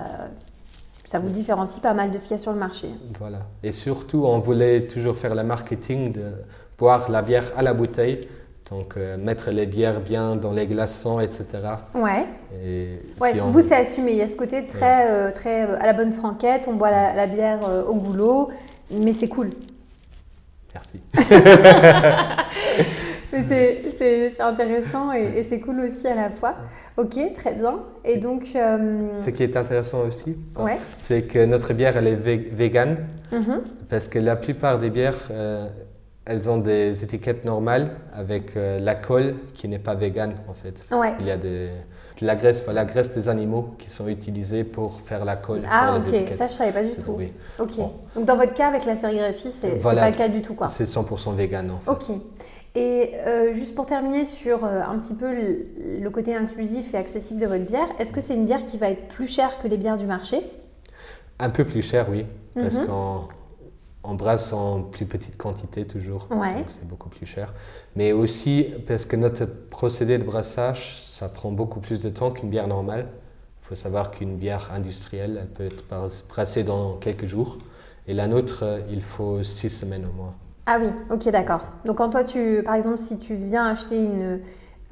[1.05, 2.89] ça vous différencie pas mal de ce qu'il y a sur le marché.
[3.19, 3.39] Voilà.
[3.63, 6.33] Et surtout, on voulait toujours faire le marketing de
[6.79, 8.21] boire la bière à la bouteille,
[8.71, 11.47] donc euh, mettre les bières bien dans les glaçons, etc.
[11.95, 12.27] Ouais.
[12.65, 14.13] Et Ouais, si on- vous c'est assumé.
[14.13, 16.65] Il y a ce côté très, euh, très à la bonne franquette.
[16.69, 18.51] On boit la, la bière au goulot,
[18.93, 19.51] mais c'est cool.
[20.75, 21.01] Merci.
[23.33, 26.55] Mais c'est- c'est c'est intéressant et, et c'est cool aussi à la fois.
[26.99, 27.77] Ok, très bien.
[28.05, 30.77] Et donc, euh, Ce qui est intéressant aussi, ouais.
[30.99, 32.99] c'est que notre bière, elle est vé- végane,
[33.33, 33.63] Mhm.
[33.89, 35.67] parce que la plupart des bières, euh,
[36.27, 40.85] elles ont des étiquettes normales avec euh, la colle qui n'est pas végane en fait.
[40.95, 41.15] Ouais.
[41.19, 41.71] Il y a des,
[42.21, 45.63] de la graisse, enfin, la graisse des animaux qui sont utilisées pour faire la colle
[45.71, 46.39] Ah, pour les ok, étiquettes.
[46.39, 47.15] ça je savais pas du tout.
[47.17, 47.33] oui.
[47.59, 47.77] Ok.
[47.77, 47.93] Bon.
[48.15, 50.67] Donc dans votre cas, avec la sérigraphie, c'est Voilà, pas le cas du tout, quoi.
[50.69, 51.91] C'est 100% vegan en fait.
[51.91, 52.17] Ok.
[52.75, 55.67] Et euh, juste pour terminer sur euh, un petit peu le,
[56.01, 58.89] le côté inclusif et accessible de votre bière, est-ce que c'est une bière qui va
[58.91, 60.41] être plus chère que les bières du marché?
[61.39, 62.87] Un peu plus cher, oui, parce Mhm.
[62.87, 63.21] qu'on
[64.05, 66.55] on brasse en plus petite quantité toujours, Ouais.
[66.55, 67.53] donc c'est beaucoup plus cher.
[67.95, 72.51] Mais aussi parce que notre procédé de brassage, ça prend beaucoup plus de temps qu'une
[72.51, 73.07] bière normale.
[73.63, 77.59] Il faut savoir qu'une bière industrielle, elle peut être bras- brassée dans quelques jours,
[78.09, 80.35] et la nôtre, euh, il faut six semaines au moins.
[80.67, 81.65] Ah oui, ok, d'accord.
[81.85, 84.41] Donc quand toi, tu, par exemple, si tu viens acheter une,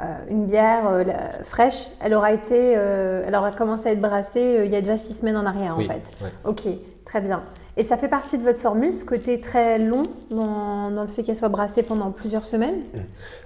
[0.00, 4.00] euh, une bière euh, la- fraîche, elle aura été, euh, elle aura commencé à être
[4.00, 6.02] brassée il y a déjà six semaines en arrière, oui, en fait.
[6.22, 6.30] ouais.
[6.44, 6.62] Ok,
[7.10, 7.42] très bien.
[7.76, 11.24] Et ça fait partie de votre formule, ce côté très long dans, dans le fait
[11.24, 12.82] qu'elle soit brassée pendant plusieurs semaines?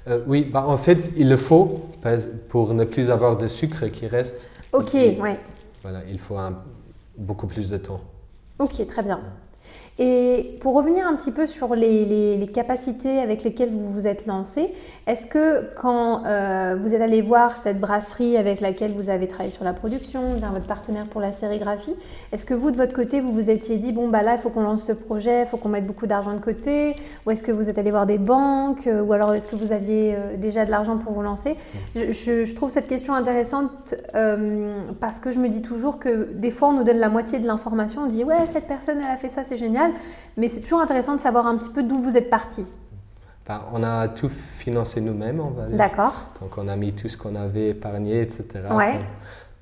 [0.06, 1.80] Euh, oui, bah, en fait, il le faut
[2.50, 4.50] pour ne plus avoir de sucre qui reste.
[4.72, 5.38] Ok, Il- ouais.
[5.82, 6.62] Voilà, il faut un-
[7.16, 8.00] beaucoup plus de temps.
[8.58, 9.20] Ok, très bien.
[9.98, 14.72] Et pour revenir un petit peu sur les, capacités avec lesquelles vous vous êtes lancé,
[15.06, 19.50] est-ce que quand euh, vous êtes allé voir cette brasserie avec laquelle vous avez travaillé
[19.50, 21.94] sur la production, votre partenaire pour la sérigraphie,
[22.32, 24.50] est-ce que vous de votre côté vous vous étiez dit bon bah là il faut
[24.50, 26.94] qu'on lance ce projet, il faut qu'on mette beaucoup d'argent de côté,
[27.26, 29.72] ou est-ce que vous êtes allé voir des banques, euh, ou alors est-ce que vous
[29.72, 31.56] aviez euh, déjà de l'argent pour vous lancer?
[31.94, 33.94] Je, trouve cette question intéressante
[35.00, 37.46] parce que je me dis toujours que des fois on nous donne la moitié de
[37.46, 39.83] l'information, on dit ouais cette personne elle a fait ça c'est génial,
[40.36, 42.66] mais c'est toujours intéressant de savoir un petit peu d'où vous êtes parti.
[43.46, 45.76] Bah, on a tout financé nous-mêmes, on va dire.
[45.76, 46.24] D'accord.
[46.40, 48.44] Donc on a mis tout ce qu'on avait épargné, etc.
[48.74, 48.92] Ouais.
[48.94, 49.02] Donc,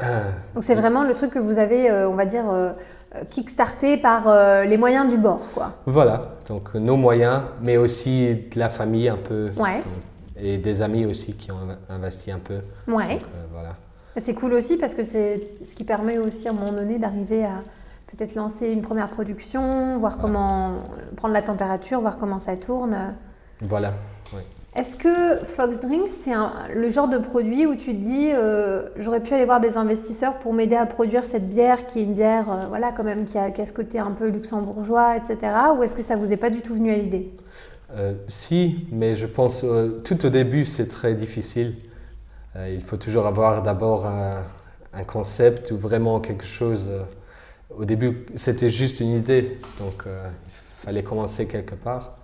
[0.02, 0.30] euh,
[0.60, 2.72] c'est vraiment le truc que vous avez, euh, on va dire, euh,
[3.14, 5.72] euh, kickstarté par euh, les moyens du bord, quoi.
[5.86, 9.50] voilà, donc nos moyens, mais aussi de la famille un peu.
[9.58, 9.76] Ouais.
[9.78, 9.84] Donc,
[10.44, 12.60] et des amis aussi qui ont inv- investi un peu.
[12.88, 13.16] Ouais.
[13.18, 13.74] Donc, voilà.
[14.18, 17.44] C'est cool aussi parce que c'est ce qui permet aussi à un moment donné d'arriver
[17.44, 17.62] à
[18.16, 20.22] peut-être lancer une première production, voir Voilà.
[20.22, 20.72] comment
[21.16, 23.14] prendre la température, voir comment ça tourne.
[23.60, 23.92] Voilà.
[24.74, 26.32] Est-ce que Fox Drinks, c'est
[26.74, 30.38] le genre de produit où tu te dis, euh, j'aurais pu aller voir des investisseurs
[30.38, 33.36] pour m'aider à produire cette bière qui est une bière, euh, voilà, quand même, qui
[33.36, 35.52] a, qui a ce côté un peu luxembourgeois, etc.
[35.76, 37.34] Ou est-ce que ça vous est pas du tout venu à l'idée?
[37.94, 39.66] Euh, si, mais je pense
[40.04, 41.76] tout au début c'est très difficile.
[42.56, 44.42] Il faut toujours avoir d'abord un,
[44.94, 46.90] un concept ou vraiment quelque chose.
[47.78, 50.52] Au début c'était juste une idée, donc euh, il
[50.84, 52.16] fallait commencer quelque part.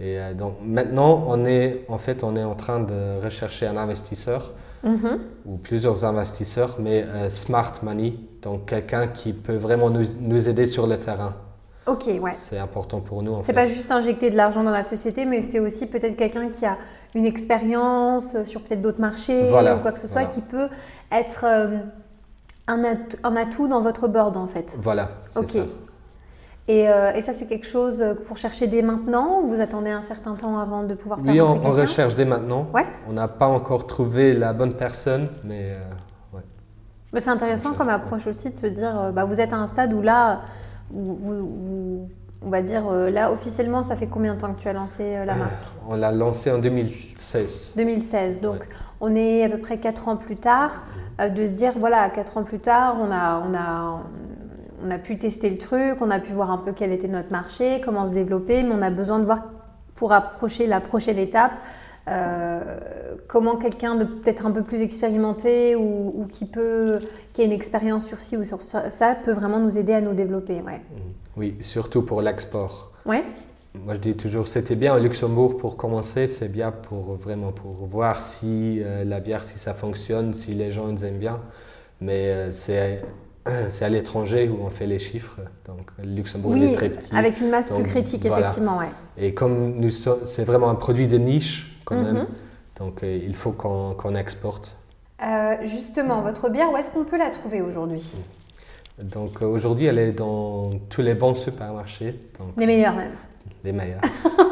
[0.00, 3.76] Et euh, donc maintenant on est en fait on est en train de rechercher un
[3.76, 4.52] investisseur
[4.84, 5.18] Mhm.
[5.46, 10.66] ou plusieurs investisseurs, mais euh, smart money, donc quelqu'un qui peut vraiment nous, nous aider
[10.66, 11.32] sur le terrain.
[11.86, 12.32] Ok, ouais.
[12.32, 15.58] C'est important pour nous C'est pas juste injecter de l'argent dans la société, mais c'est
[15.58, 16.76] aussi peut-être quelqu'un qui a
[17.14, 20.34] une expérience sur peut-être d'autres marchés Voilà, ou quoi que ce soit voilà.
[20.34, 20.68] qui peut
[21.12, 21.44] être
[22.66, 24.76] un, atout, un atout dans votre board en fait.
[24.80, 25.60] Voilà, c'est ça.
[26.66, 29.90] Et, euh, et ça, c'est quelque chose que vous recherchez dès maintenant ou vous attendez
[29.90, 32.66] un certain temps avant de pouvoir faire Oui, on, recherche dès maintenant.
[32.72, 32.86] Ouais.
[33.06, 36.42] On n'a pas encore trouvé la bonne personne, mais euh, ouais.
[37.12, 39.52] Mais c'est intéressant Donc, comme euh, approche aussi de se dire, euh, bah, vous êtes
[39.52, 40.40] à un stade où là,
[40.90, 42.08] vous- vous-
[42.40, 45.02] on va dire, euh, là, officiellement, ça fait combien de temps que tu as lancé
[45.02, 45.52] euh, la marque?
[45.86, 47.74] on l'a lancé en 2016.
[47.76, 48.40] 2016.
[48.40, 48.66] Donc.
[49.04, 50.82] On est à peu près 4 ans plus tard,
[51.20, 54.02] euh, de se dire, voilà, 4 ans plus tard, on a, on, a,
[54.84, 57.30] on a pu tester le truc, on a pu voir un peu quel était notre
[57.30, 59.42] marché, comment se développer, mais on a besoin de voir,
[59.94, 61.52] pour approcher la prochaine étape,
[62.08, 62.60] euh,
[63.28, 66.98] comment quelqu'un de peut-être un peu plus expérimenté ou, ou qui, peut,
[67.32, 70.00] qui a une expérience sur ci ou sur ça, ça peut vraiment nous aider à
[70.00, 70.60] nous développer.
[70.62, 70.80] Ouais.
[71.36, 72.92] Oui, surtout pour l'export.
[73.06, 73.24] Ouais.
[73.82, 77.72] Moi, je dis toujours, c'était bien au Luxembourg pour commencer, c'est bien pour vraiment pour
[77.72, 81.40] voir si euh, la bière, si ça fonctionne, si les gens ils aiment bien.
[82.00, 83.02] Mais euh, c'est
[83.68, 85.40] c'est à l'étranger où on fait les chiffres.
[85.66, 87.14] Donc, le Luxembourg Oui, est très petit.
[87.14, 88.46] avec une masse Donc, plus critique, voilà.
[88.46, 88.78] effectivement.
[88.78, 88.86] Ouais.
[89.18, 92.04] Et comme nous c'est vraiment un produit de niche quand Mhm.
[92.04, 92.26] même,
[92.78, 94.76] donc euh, il faut qu'on qu'on exporte.
[95.22, 98.02] Euh, justement, votre bière, où est-ce qu'on peut la trouver aujourd'hui?
[99.02, 103.12] Donc euh, aujourd'hui, elle est dans tous les bons supermarchés, donc Les meilleurs même.
[103.64, 104.00] Les meilleurs.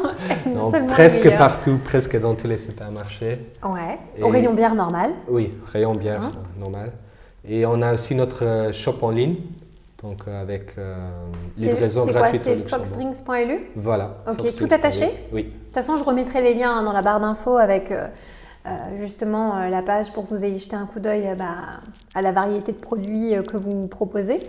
[0.45, 3.39] Les presque partout, presque dans tous les supermarchés.
[3.63, 3.97] Ouais.
[4.17, 5.11] Et- Au rayon bière normal.
[5.27, 6.91] Oui, rayon bière Hein normal.
[7.47, 9.35] Et on a aussi notre euh, shop en ligne,
[10.01, 10.95] donc euh, avec euh,
[11.57, 14.17] livraison gratuite C'est foxdrinks.lu Voilà.
[14.29, 15.11] Ok, tout attaché.
[15.33, 15.43] Oui.
[15.43, 18.07] De toute façon, je remettrai les liens hein, dans la barre d'infos avec euh,
[18.65, 21.81] euh, justement la page pour que vous ayez jeté un coup d'œil bah,
[22.15, 24.39] à la variété de produits que vous proposez.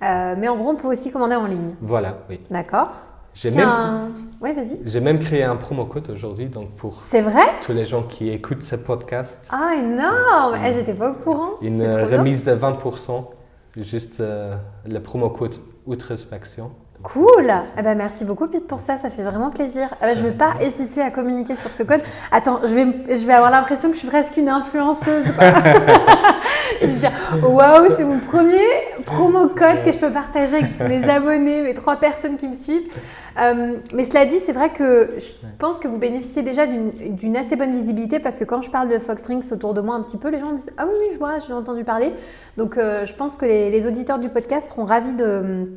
[0.00, 1.74] Mais en gros, on peut aussi commander en ligne.
[1.82, 2.40] Voilà, oui.
[2.50, 2.92] D'accord
[3.40, 4.08] J'ai même, un-
[4.40, 4.78] Ouais, vas-y.
[4.84, 7.42] j'ai même créé un promo code aujourd'hui, donc pour C'est vrai?
[7.64, 11.50] tous les gens qui écoutent ce podcast, Ah, énorme Eh, J'étais pas au courant.
[11.62, 13.30] une euh, remise de 20%,
[13.76, 14.56] juste euh,
[14.88, 15.54] le promo code
[15.86, 16.70] Outrospection.
[17.02, 19.88] Cool eh ben, Merci beaucoup Pete pour ça, ça fait vraiment plaisir.
[20.02, 22.00] Eh ben, je ne vais pas hésiter à communiquer sur ce code.
[22.32, 25.24] Attends, je vais, je vais avoir l'impression que je suis presque une influenceuse.
[26.80, 28.64] je vais dire, waouh, c'est mon premier
[29.06, 32.90] promo code que je peux partager avec mes abonnés, mes trois personnes qui me suivent.
[33.38, 35.28] Euh, mais cela dit, c'est vrai que je
[35.60, 38.98] pense que vous bénéficiez déjà d'une assez bonne visibilité parce que quand je parle de
[38.98, 41.18] Fox Drinks autour de moi un petit peu, les gens disent Ah oui, oui, je
[41.18, 42.12] vois, j'ai entendu parler.
[42.56, 45.68] Donc euh, je pense que les, les, auditeurs du podcast seront ravis de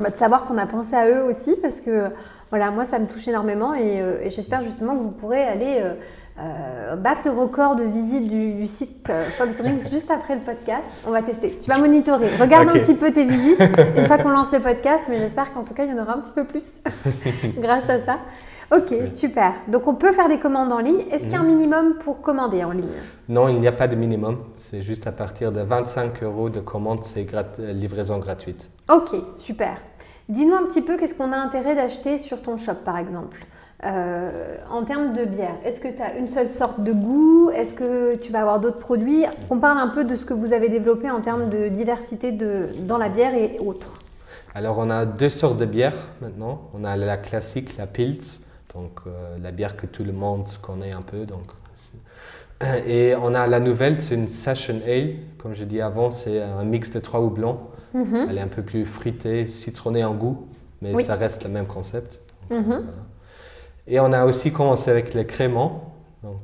[0.00, 2.10] de savoir qu'on a pensé à eux aussi parce que
[2.50, 5.94] voilà, moi ça me touche énormément et, euh, j'espère justement que vous pourrez aller euh,
[6.40, 10.84] euh, battre le record de visite du, site Fox Drinks juste après le podcast.
[11.06, 11.58] On va tester.
[11.60, 12.28] Tu vas monitorer.
[12.40, 13.60] Regarde un petit peu tes visites
[13.96, 16.14] une fois qu'on lance le podcast, mais j'espère qu'en tout cas il y en aura
[16.14, 16.64] un petit peu plus
[17.58, 18.18] grâce à ça.
[18.70, 19.54] Ok, super.
[19.68, 21.00] Donc on peut faire des commandes en ligne.
[21.10, 21.48] Est-ce qu'il y a un mhm.
[21.48, 22.84] minimum pour commander en ligne?
[23.28, 24.38] Non, il n'y a pas de minimum.
[24.56, 27.26] C'est juste à partir de 25 euros de commande, c'est
[27.58, 28.70] livraison gratuite.
[28.92, 29.78] Ok, super.
[30.28, 33.38] Dis-nous un petit peu qu'est-ce qu'on a intérêt d'acheter sur ton shop par exemple?
[33.84, 37.50] Euh, en termes de bière, est-ce que tu as une seule sorte de goût?
[37.50, 39.24] Est-ce que tu vas avoir d'autres produits?
[39.48, 42.68] On parle un peu de ce que vous avez développé en termes de diversité de,
[42.80, 44.02] dans la bière et autres.
[44.54, 46.62] Alors on a deux sortes de bières maintenant.
[46.74, 48.40] On a la classique, la Pils,
[48.74, 51.26] donc euh, la bière que tout le monde connaît un peu.
[51.26, 51.52] Donc,
[52.86, 55.14] et on a la nouvelle, c'est une Session Ale.
[55.38, 57.60] Comme je dis avant, c'est un mix de trois houblons.
[57.94, 58.26] Mhm.
[58.28, 60.48] Elle est un peu plus fritée, citronnée en goût,
[60.82, 62.20] mais ça reste le même concept.
[62.50, 62.84] Mhm.
[63.86, 66.40] Et on a aussi commencé avec les créments, donc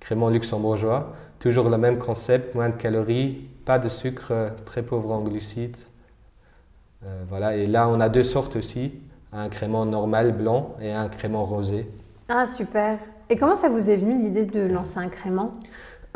[0.00, 1.14] créments luxembourgeois.
[1.38, 4.32] Toujours le même concept, moins de calories, pas de sucre,
[4.64, 5.76] très pauvre en glucides.
[7.04, 8.92] Euh, voilà, et là on a deux sortes aussi,
[9.32, 11.90] un crément normal blanc et un crément rosé.
[12.28, 12.98] Ah super.
[13.30, 15.54] Et comment ça vous est venu l'idée de lancer un crément?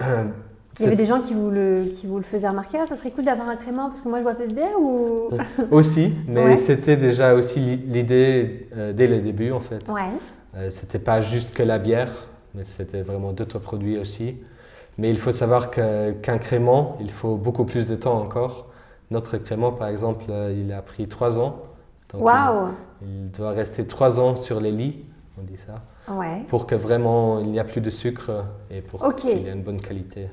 [0.00, 0.24] Euh,
[0.78, 2.96] il y avait des gens qui vous le, qui vous le faisaient remarquer, ah, ça
[2.96, 5.28] serait cool d'avoir un crément parce que moi je de bière ou...
[5.70, 9.86] aussi, mais c'était déjà aussi l'idée euh, dès le début en fait.
[9.90, 10.08] Ouais.
[10.56, 12.12] Euh, c'était pas juste que la bière,
[12.54, 14.38] mais c'était vraiment d'autres produits aussi.
[14.98, 18.66] Mais il faut savoir qu'un crément, il faut beaucoup plus de temps encore.
[19.10, 21.56] Notre crément, par exemple, euh, il a pris trois ans.
[22.14, 22.68] Waouh
[23.06, 25.04] il, doit rester trois ans sur les lits,
[25.38, 26.42] on dit ça, ouais.
[26.48, 29.62] pour que vraiment il n'y a plus de sucre et pour qu'il y ait une
[29.62, 30.28] bonne qualité.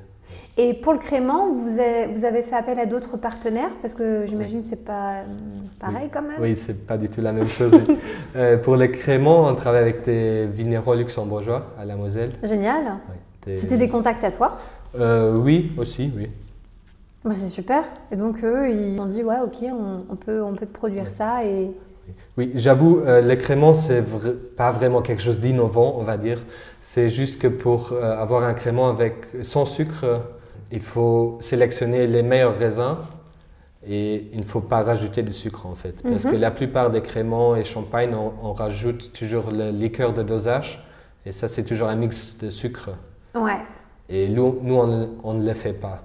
[0.61, 3.69] Et pour le crément, vous avez, fait appel à d'autres partenaires?
[3.81, 5.21] Parce que j'imagine que ce n'est pas
[5.79, 6.37] pareil quand même.
[6.37, 7.73] Oui, ce n'est pas du tout la même chose.
[8.35, 12.31] Euh, pour le crément, on travaille avec des vignerons luxembourgeois à la Moselle.
[12.43, 12.97] Génial.
[13.55, 14.57] C'était des contacts à toi?
[14.99, 16.29] Euh, Oui, aussi, oui.
[17.23, 17.83] Bah, c'est super.
[18.11, 19.65] Et donc eux, ils ont dit, ouais, ok,
[20.09, 21.45] on, peut, on peut produire ça.
[21.45, 21.71] Et...
[22.37, 24.03] Oui, j'avoue, euh, le crément, c'est
[24.55, 26.39] pas vraiment quelque chose d'innovant, on va dire.
[26.81, 30.05] C'est juste que pour avoir un crément avec sans sucre,
[30.71, 32.97] il faut sélectionner les meilleurs raisins
[33.87, 36.03] et il ne faut pas rajouter de sucre en fait.
[36.03, 36.31] Parce mhm.
[36.31, 40.85] que la plupart des créments et champagne, on, rajoute toujours le liqueur de dosage
[41.25, 42.91] et ça c'est toujours un mix de sucre.
[43.35, 43.59] Ouais.
[44.09, 44.75] Et nous, nous
[45.23, 46.03] on, ne le fait pas.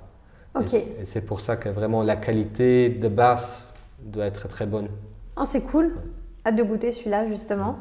[0.54, 0.74] Ok.
[0.74, 4.88] Et, c'est pour ça que vraiment la qualité de base doit être très bonne.
[5.36, 5.92] Oh, c'est cool.
[6.46, 7.76] Hâte de goûter celui-là justement.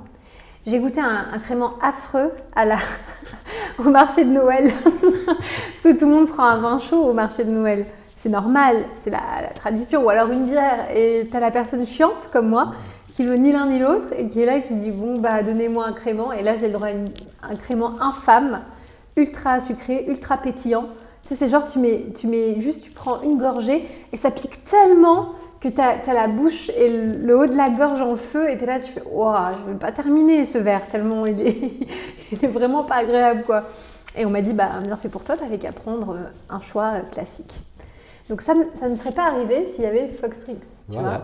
[0.65, 2.31] J'ai goûté un, crément affreux
[3.79, 4.71] au marché de Noël.
[4.85, 7.85] Parce que tout le monde prend un vin chaud au marché de Noël.
[8.15, 10.03] C'est normal, c'est la, tradition.
[10.03, 10.87] Ou alors une bière.
[10.95, 12.71] Et tu as la personne chiante comme moi
[13.13, 15.85] qui veut ni l'un ni l'autre et qui est là qui dit bon bah donnez-moi
[15.85, 16.31] un crément.
[16.31, 18.61] Et là j'ai le droit à un crément infâme,
[19.15, 20.85] ultra sucré, ultra pétillant.
[21.23, 24.31] Tu sais, c'est genre tu mets, tu mets juste, tu prends une gorgée et ça
[24.31, 25.33] pique tellement
[25.63, 28.63] que tu as, la bouche et le, haut de la gorge en feu et tu
[28.65, 31.57] es là, tu fais Waouh, je ne vais pas terminer ce verre tellement il est,
[32.31, 33.63] il est vraiment pas agréable quoi.
[34.17, 36.59] Et on m'a dit Bah, bien fait pour toi, tu n'avais qu'à prendre euh, un
[36.59, 37.53] choix euh, classique.
[38.29, 40.63] Donc ça, ça ne serait pas arrivé s'il y avait Fox Drinks.
[40.91, 41.21] Tu vois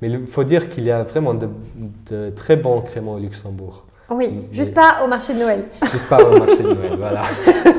[0.00, 3.84] Mais il faut dire qu'il y a vraiment de, très bons créments au Luxembourg.
[4.08, 5.64] Oui, juste pas au marché de Noël.
[5.90, 7.22] Juste pas au marché de Noël, voilà.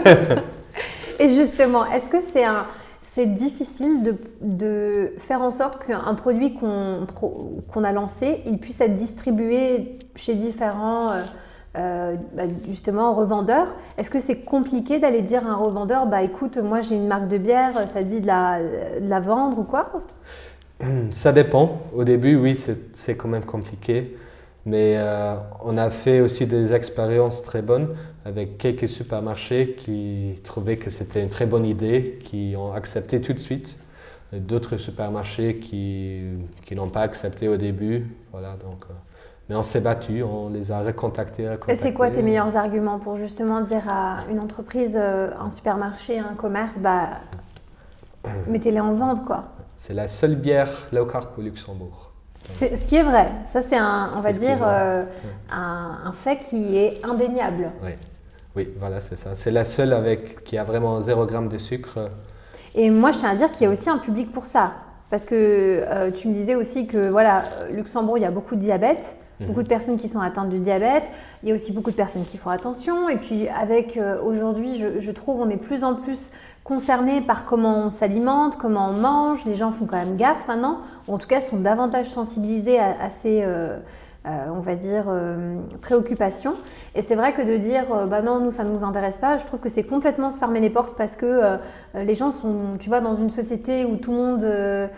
[1.19, 2.65] et justement, est-ce que c'est un
[3.17, 9.97] c'est difficile de, faire en sorte qu'un produit qu'on a lancé, il puisse être distribué
[10.15, 11.23] chez différents euh,
[11.77, 13.75] euh, bah, justement revendeurs.
[13.97, 17.27] Est-ce que c'est compliqué d'aller dire à un revendeur, bah écoute, moi j'ai une marque
[17.27, 19.89] de bière, ça dit de la, vendre ou quoi?
[21.11, 21.81] Ça dépend.
[21.95, 24.15] Au début, oui, c'est quand même compliqué.
[24.67, 27.95] Mais euh, on a fait aussi des expériences très bonnes
[28.27, 33.33] avec quelques supermarchés qui trouvaient que c'était une très bonne idée, qui ont accepté tout
[33.33, 33.77] de suite.
[34.33, 36.21] D'autres supermarchés qui,
[36.65, 38.05] qui n'ont pas accepté au début.
[38.33, 38.93] Voilà, donc, euh,
[39.47, 41.47] mais on s'est battu, on les a recontactés.
[41.69, 46.19] Et c'est quoi tes meilleurs arguments pour justement dire à une entreprise, euh, un supermarché,
[46.19, 47.21] un commerce, bah,
[48.47, 49.45] mettez-les en vente quoi?
[49.77, 52.11] C'est la seule bière low carb au Luxembourg.
[52.43, 55.05] C'est- Ce qui est vrai, ça c'est un, on va dire, euh,
[55.51, 57.71] un, un fait qui est indéniable.
[58.57, 59.35] Oui voilà, c'est ça.
[59.35, 62.09] C'est la seule avec qui a vraiment 0 g de sucre.
[62.75, 64.73] Et moi, je tiens à dire qu'il y a aussi un public pour ça.
[65.09, 68.55] Parce que euh, tu me disais aussi que, voilà, euh, Luxembourg, il y a beaucoup
[68.55, 69.47] de diabète, Mhm.
[69.47, 71.03] beaucoup de personnes qui sont atteintes du diabète.
[71.43, 73.07] Il y a aussi beaucoup de personnes qui font attention.
[73.07, 76.31] Et puis, avec euh, aujourd'hui, je, je trouve, on est plus en plus
[76.63, 79.45] concernés par comment on s'alimente, comment on mange.
[79.45, 82.95] Les gens font quand même gaffe maintenant, ou en tout cas sont davantage sensibilisés à,
[83.01, 83.77] à ces, euh,
[84.27, 86.55] euh, on va dire, euh, préoccupations.
[86.95, 89.37] Et c'est vrai que de dire, euh, bah non, nous, ça ne nous intéresse pas,
[89.37, 91.57] je trouve que c'est complètement se fermer les portes parce que
[91.95, 94.89] les gens sont, tu vois, dans une société où tout le monde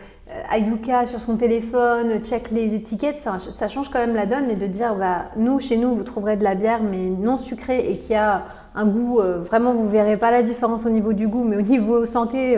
[0.50, 4.50] a Yuka sur son téléphone, check les étiquettes, ça, ça change quand même la donne.
[4.50, 7.92] Et de dire, bah, nous, chez nous, vous trouverez de la bière, mais non sucrée
[7.92, 11.44] et qui a un goût, vraiment, vous verrez pas la différence au niveau du goût,
[11.44, 12.58] mais au niveau santé,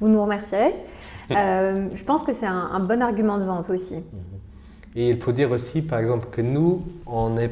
[0.00, 0.74] vous nous remercierez.
[1.30, 3.96] Je pense que c'est un, un bon argument de vente aussi.
[4.96, 7.50] Et il faut dire aussi, par exemple, que nous, on est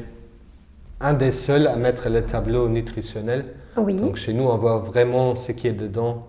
[0.99, 3.45] un des seuls à mettre le tableau nutritionnel.
[3.77, 3.95] Oui.
[3.95, 6.25] Donc chez nous, on voit vraiment ce qui est dedans,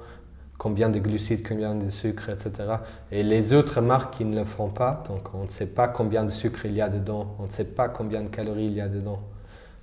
[0.59, 2.53] combien de glucides, combien de sucre, etc.
[3.11, 5.03] Et les autres marques, ils ne le font pas.
[5.09, 7.65] Donc on ne sait pas combien de sucre il y a dedans, on ne sait
[7.65, 9.21] pas combien de calories il y a dedans.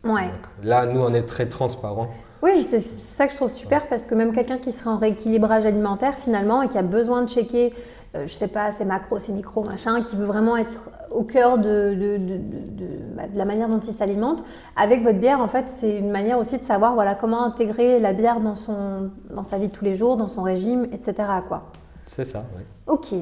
[0.04, 0.26] Ouais.
[0.26, 2.10] Donc, là, nous, on est très transparent.
[2.44, 5.66] Oui, c'est ça que je trouve super parce que même quelqu'un qui serait en rééquilibrage
[5.66, 7.74] alimentaire finalement et qui a besoin de checker,
[8.16, 11.58] euh, je sais pas, ses macros, ses micros, machin, qui veut vraiment être au cœur
[11.58, 14.44] de, de, de- de- de- bah, de la manière dont il s'alimente,
[14.76, 18.14] avec votre bière, en fait, c'est une manière aussi de savoir voilà, comment intégrer la
[18.14, 21.14] bière dans, son, dans sa vie de tous les jours, dans son régime, etc.
[21.48, 21.64] Quoi.
[22.08, 22.64] C'est ça, oui.
[22.88, 23.14] Ok.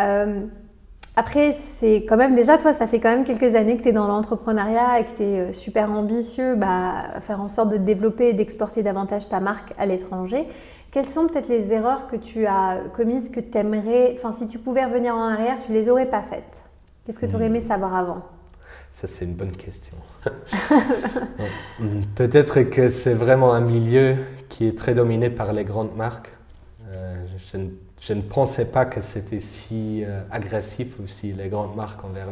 [0.00, 0.40] Euh,
[1.14, 3.92] après, c'est quand même déjà, toi, ça fait quand même quelques années que tu es
[3.92, 8.32] dans l'entrepreneuriat et que tu es super ambitieux, bah, faire en sorte de développer et
[8.32, 10.48] d'exporter davantage ta marque à l'étranger.
[10.90, 14.58] Quelles sont peut-être les erreurs que tu as commises que tu aimerais, enfin, si tu
[14.58, 16.61] pouvais revenir en arrière, tu les aurais pas faites?
[17.04, 18.22] Qu'est-ce que tu aurais aimé savoir avant?
[18.90, 19.96] Ça, c'est une bonne question.
[20.24, 24.16] Bon, Peut-être que c'est vraiment un milieu
[24.48, 26.30] qui est très dominé par les grandes marques.
[26.94, 27.16] Euh,
[27.50, 27.68] je, ne,
[28.00, 32.28] je ne pensais pas que c'était si euh, agressif aussi, les grandes marques envers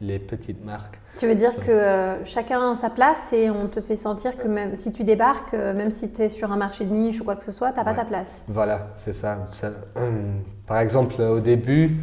[0.00, 0.98] les, petites marques.
[1.18, 1.62] Tu veux dire Ça.
[1.62, 5.04] que euh, chacun a sa place et on te fait sentir que même si tu
[5.04, 7.52] débarques, euh, même si tu es sur un marché de niche ou quoi que ce
[7.52, 9.38] soit, tu n'as pas ta place Voilà, c'est ça.
[9.46, 11.98] Ça, hum, Par exemple, au début,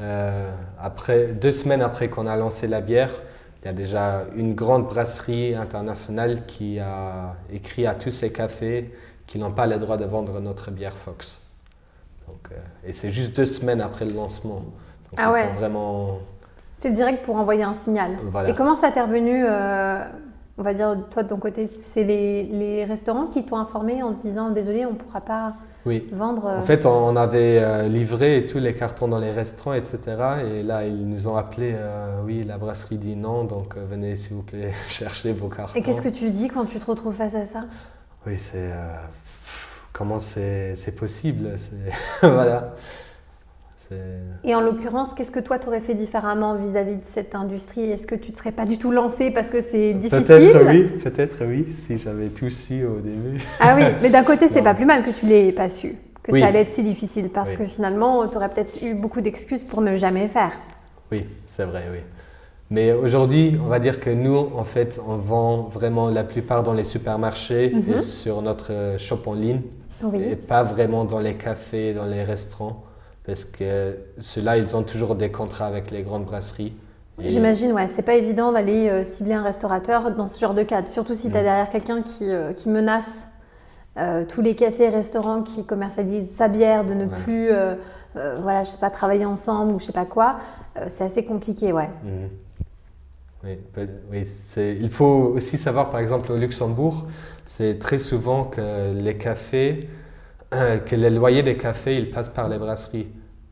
[0.00, 3.10] euh, après, deux semaines après qu'on a lancé la bière,
[3.62, 8.92] il y a déjà une grande brasserie internationale qui a écrit à tous ces cafés
[9.26, 11.40] qu'ils n'ont pas le droit de vendre notre bière Fox.
[12.28, 14.56] Donc, euh, et c'est juste deux semaines après le lancement.
[14.56, 15.46] Donc, Ah ouais.
[15.56, 16.18] vraiment.
[16.76, 18.16] C'est direct pour envoyer un signal.
[18.24, 18.50] Voilà.
[18.50, 20.04] Et comment ça t'est revenu euh,
[20.58, 24.12] On va dire, toi de ton côté, c'est les, les restaurants qui t'ont informé en
[24.12, 25.54] te disant désolé, on ne pourra pas
[25.86, 26.06] Oui.
[26.12, 26.46] vendre.
[26.46, 29.98] euh, En fait, on avait euh, livré tous les cartons dans les restaurants, etc.
[30.50, 34.16] Et là, ils nous ont appelé, euh, oui, la brasserie dit non, donc euh, venez
[34.16, 35.78] s'il vous plaît chercher vos cartons.
[35.78, 37.64] Et qu'est-ce que tu dis quand tu te retrouves face à ça?
[38.26, 38.54] Oui, c'est...
[38.56, 38.96] euh,
[39.92, 41.54] comment c'est possible?
[42.22, 42.74] Voilà.
[44.42, 44.48] C'est...
[44.50, 47.90] Et en l'occurrence, qu'est-ce que toi t'aurais fait différemment vis-à-vis de cette industrie?
[47.90, 50.22] Est-ce que tu ne serais pas du tout lancé parce que c'est difficile?
[50.24, 53.42] Peut-être oui, peut-être oui, si j'avais tout su au début.
[53.60, 56.32] Ah oui, mais d'un côté, c'est pas plus mal que tu l'aies pas su, que
[56.32, 56.40] Oui.
[56.40, 57.56] ça allait être si difficile parce Oui.
[57.56, 60.52] que finalement, tu aurais peut-être eu beaucoup d'excuses pour ne jamais faire.
[61.10, 62.00] Oui, c'est vrai, oui.
[62.70, 66.72] Mais aujourd'hui, on va dire que nous, en fait, on vend vraiment la plupart dans
[66.74, 67.94] les supermarchés Mhm.
[67.94, 69.60] et sur notre euh, shop en ligne.
[70.14, 72.83] et pas vraiment dans les cafés, dans les restaurants,
[73.26, 76.74] parce que ceux-là, ils ont toujours des contrats avec les grandes brasseries.
[77.22, 80.62] Et- J'imagine, ouais, c'est pas évident d'aller euh, cibler un restaurateur dans ce genre de
[80.62, 83.28] cadre, surtout si tu as derrière quelqu'un qui, euh, qui menace
[83.96, 87.10] euh, tous les cafés et restaurants qui commercialisent sa bière de ne Ouais.
[87.24, 87.76] plus, euh,
[88.42, 90.36] voilà, je sais pas, travailler ensemble ou je sais pas quoi.
[90.88, 91.88] C'est assez compliqué, ouais.
[92.02, 92.28] Mhm.
[94.10, 97.06] Oui, il faut aussi savoir, par exemple, au Luxembourg,
[97.44, 99.88] c'est très souvent que les cafés,
[100.86, 103.08] que les loyers des cafés, ils passent par les brasseries.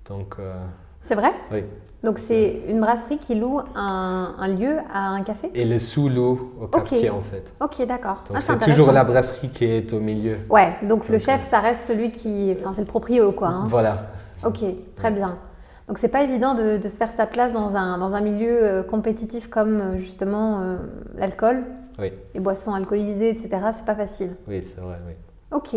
[0.08, 0.54] Donc, euh,
[1.00, 1.32] C'est vrai?
[1.52, 1.64] oui.
[2.04, 5.52] Donc c'est une brasserie qui loue un, un lieu à un café?
[5.54, 7.54] Et le sous-loup au cafetier, en fait.
[7.60, 8.24] Ok, d'accord.
[8.26, 10.38] Donc, Ah, c'est toujours la brasserie qui est au milieu.
[10.50, 12.56] Ouais, donc le chef, euh, ça reste celui qui.
[12.58, 13.46] Enfin, c'est le proprio, quoi.
[13.48, 13.64] hein.
[13.68, 14.08] Voilà.
[14.44, 14.64] Ok,
[14.96, 15.38] très bien.
[15.86, 18.64] Donc c'est pas évident de, de se faire sa place dans un, dans un milieu
[18.64, 20.76] euh, compétitif comme euh, justement euh,
[21.16, 21.62] l'alcool,
[22.00, 23.48] Oui, les boissons alcoolisées, etc.
[23.76, 24.30] C'est pas facile.
[24.48, 25.12] oui c'est vrai, oui.
[25.52, 25.76] Ok.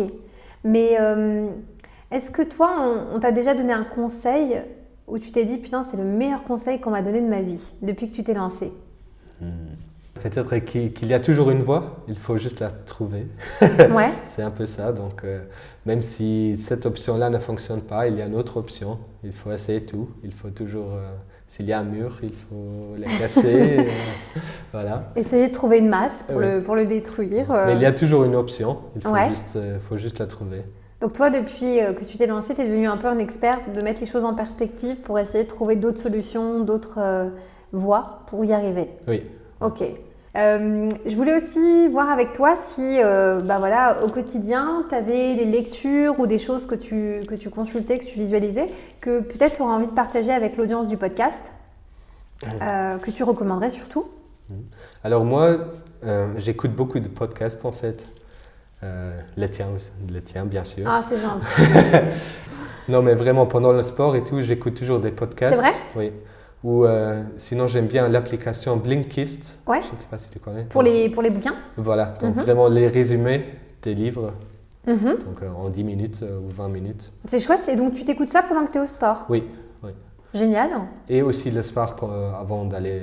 [0.66, 1.46] Mais euh,
[2.10, 4.60] est-ce que toi, on, on t'a déjà donné un conseil
[5.06, 7.72] où tu t'es dit putain, c'est le meilleur conseil qu'on m'a donné de ma vie
[7.82, 8.72] depuis que tu t'es lancé
[10.20, 13.26] Peut-être qu'il qu'il y a toujours une voie, il faut juste la trouver.
[13.60, 14.12] Ouais.
[14.26, 14.92] C'est un peu ça.
[14.92, 15.40] Donc, euh,
[15.84, 18.98] même si cette option-là ne fonctionne pas, il y a une autre option.
[19.24, 20.08] Il faut essayer tout.
[20.24, 21.12] Il faut toujours euh,
[21.46, 23.78] s'il y a un mur, il faut le casser.
[23.78, 23.82] euh,
[24.72, 25.12] voilà.
[25.16, 26.56] Essayer de trouver une masse pour, Ouais.
[26.56, 27.50] le, pour le détruire.
[27.52, 27.66] euh.
[27.66, 29.28] Mais il y a toujours une option, il faut, Ouais.
[29.28, 30.62] juste, euh, faut juste la trouver.
[31.00, 33.82] Donc toi, depuis que tu t'es lancé, tu es devenu un peu un expert de
[33.82, 37.28] mettre les choses en perspective pour essayer de trouver d'autres solutions, d'autres euh,
[37.72, 38.88] voies pour y arriver.
[39.06, 39.22] Oui.
[39.60, 39.82] Ok.
[40.36, 45.34] Euh, je voulais aussi voir avec toi si, euh, bah voilà, au quotidien, tu avais
[45.34, 48.68] des lectures ou des choses que tu, que tu consultais, que tu visualisais,
[49.00, 51.52] que peut-être tu aurais envie de partager avec l'audience du podcast,
[52.62, 54.06] euh, que tu recommanderais surtout.
[55.02, 55.56] Alors moi,
[56.04, 58.06] euh, j'écoute beaucoup de podcasts en fait.
[59.36, 59.66] Les tiens
[60.08, 60.84] les tiens bien sûr.
[60.86, 62.04] Ah, c'est gentil.
[62.88, 65.56] Non mais vraiment pendant le sport et tout, j'écoute toujours des podcasts.
[65.56, 65.72] C'est vrai?
[65.96, 66.12] Oui.
[66.66, 69.56] Ou euh, sinon j'aime bien l'application Blinkist.
[69.68, 69.80] Ouais.
[69.86, 70.64] Je ne sais pas si tu connais.
[70.64, 72.42] Pour les, pour les bouquins Voilà, donc Mhm.
[72.42, 74.32] vraiment les résumés des livres,
[74.84, 75.18] Mhm.
[75.24, 77.12] donc euh, en 10 minutes euh, ou 20 minutes.
[77.28, 77.68] C'est chouette.
[77.68, 79.44] Et donc, tu t'écoutes ça pendant que tu es au sport Oui.
[80.34, 80.70] Génial.
[81.08, 83.00] Et aussi le sport pour, avant d'aller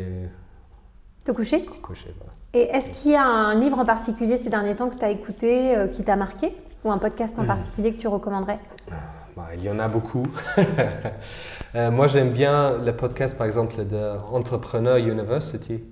[1.24, 2.14] Te coucher coucher.
[2.18, 2.34] voilà.
[2.54, 5.10] Et est-ce qu'il y a un livre en particulier ces derniers temps que tu as
[5.10, 6.54] écouté, qui t'a marqué?
[6.84, 7.48] Ou un podcast en Mhm.
[7.48, 8.60] particulier que tu recommanderais?
[9.38, 10.28] Bah, il y en a beaucoup.
[11.76, 15.84] Euh, moi, j'aime bien le podcast, par exemple, de Entrepreneur University,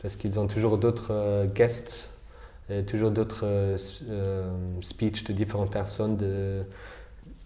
[0.00, 2.18] parce qu'ils ont toujours d'autres euh, guests,
[2.70, 3.76] et toujours d'autres euh,
[4.80, 6.16] speeches de différentes personnes.
[6.16, 6.62] De...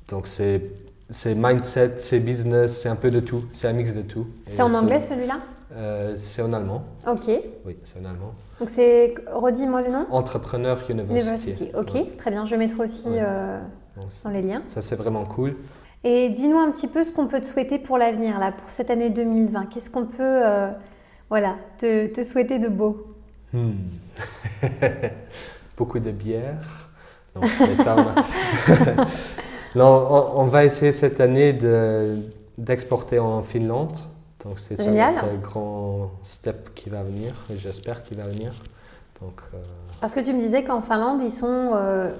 [0.08, 0.62] Donc, c'est
[1.08, 4.26] c'est mindset, c'est business, c'est un peu de tout, c'est un mix de tout.
[4.48, 5.38] C'est en anglais celui-là?
[5.76, 7.28] Euh, C'est en allemand, Ok.
[7.64, 8.34] oui, c'est en allemand.
[8.58, 11.28] Donc c'est, redis-moi le nom Entrepreneur University.
[11.28, 11.70] University.
[11.76, 12.06] Ok, Ouais.
[12.18, 12.44] très bien.
[12.46, 13.18] Je mettrai aussi Ouais.
[13.20, 13.60] euh,
[14.24, 14.62] dans les liens.
[14.66, 15.54] ça, c'est vraiment cool.
[16.08, 18.90] Et dis-nous un petit peu ce qu'on peut te souhaiter pour l'avenir, là, pour cette
[18.90, 19.66] année 2020.
[19.66, 20.68] Qu'est-ce qu'on peut euh,
[21.28, 23.08] voilà, te, te souhaiter de beau
[23.52, 23.72] Hmm.
[25.76, 26.88] Beaucoup de bière.
[27.34, 29.06] Non, mais ça, on a-
[29.74, 32.16] non, on, on va essayer cette année de-
[32.56, 33.96] d'exporter en Finlande.
[34.44, 38.52] Donc c'est ça notre grand step qui va venir, et j'espère qu'il va venir.
[39.20, 39.58] Donc euh,
[40.00, 42.12] Parce que tu me disais qu'en Finlande, ils sont euh,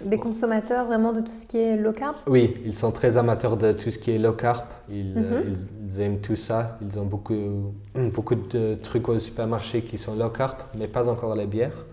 [0.00, 3.56] des consommateurs vraiment de tout ce qui est low carb oui, ils sont très amateurs
[3.56, 4.64] de tout ce qui est low carb.
[4.88, 5.24] Ils, Mhm.
[5.32, 6.78] euh, ils- ils aiment tout ça.
[6.82, 7.72] Ils ont beaucoup,
[8.14, 11.84] beaucoup de trucs au supermarché qui sont low carb, mais pas encore les bières.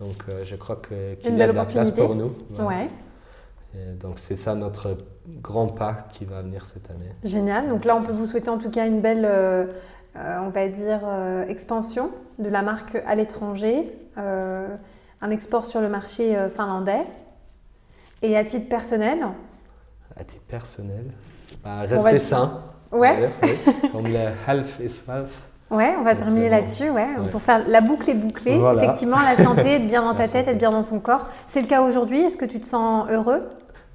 [0.00, 2.32] Donc euh, je crois qu'il Une y a de la place pour nous.
[2.50, 2.68] Voilà.
[2.68, 2.88] Ouais,
[3.74, 4.96] Et donc c'est ça notre
[5.40, 7.12] grand pas qui va venir cette année.
[7.24, 7.68] génial.
[7.68, 9.66] Donc là, on peut vous souhaiter en tout cas une belle, euh,
[10.16, 16.36] on va dire, euh, expansion de la marque à l'étranger, un export sur le marché
[16.56, 17.04] finlandais.
[18.22, 19.18] Et à titre personnel,
[20.16, 21.06] À titre personnel,
[21.64, 22.60] bah, rester sain.
[22.92, 23.50] ouais, oui.
[23.92, 24.14] Comme le
[24.46, 25.30] health is wealth.
[25.70, 27.08] Ouais, on va Donc, terminer là-dessus, ouais.
[27.18, 27.28] ouais.
[27.30, 28.58] Pour faire la boucle est bouclée.
[28.58, 28.84] Voilà.
[28.84, 31.26] Effectivement, la santé, être bien dans ta tête, être bien dans ton corps.
[31.48, 32.20] C'est le cas aujourd'hui.
[32.20, 33.42] Est-ce que tu te sens heureux?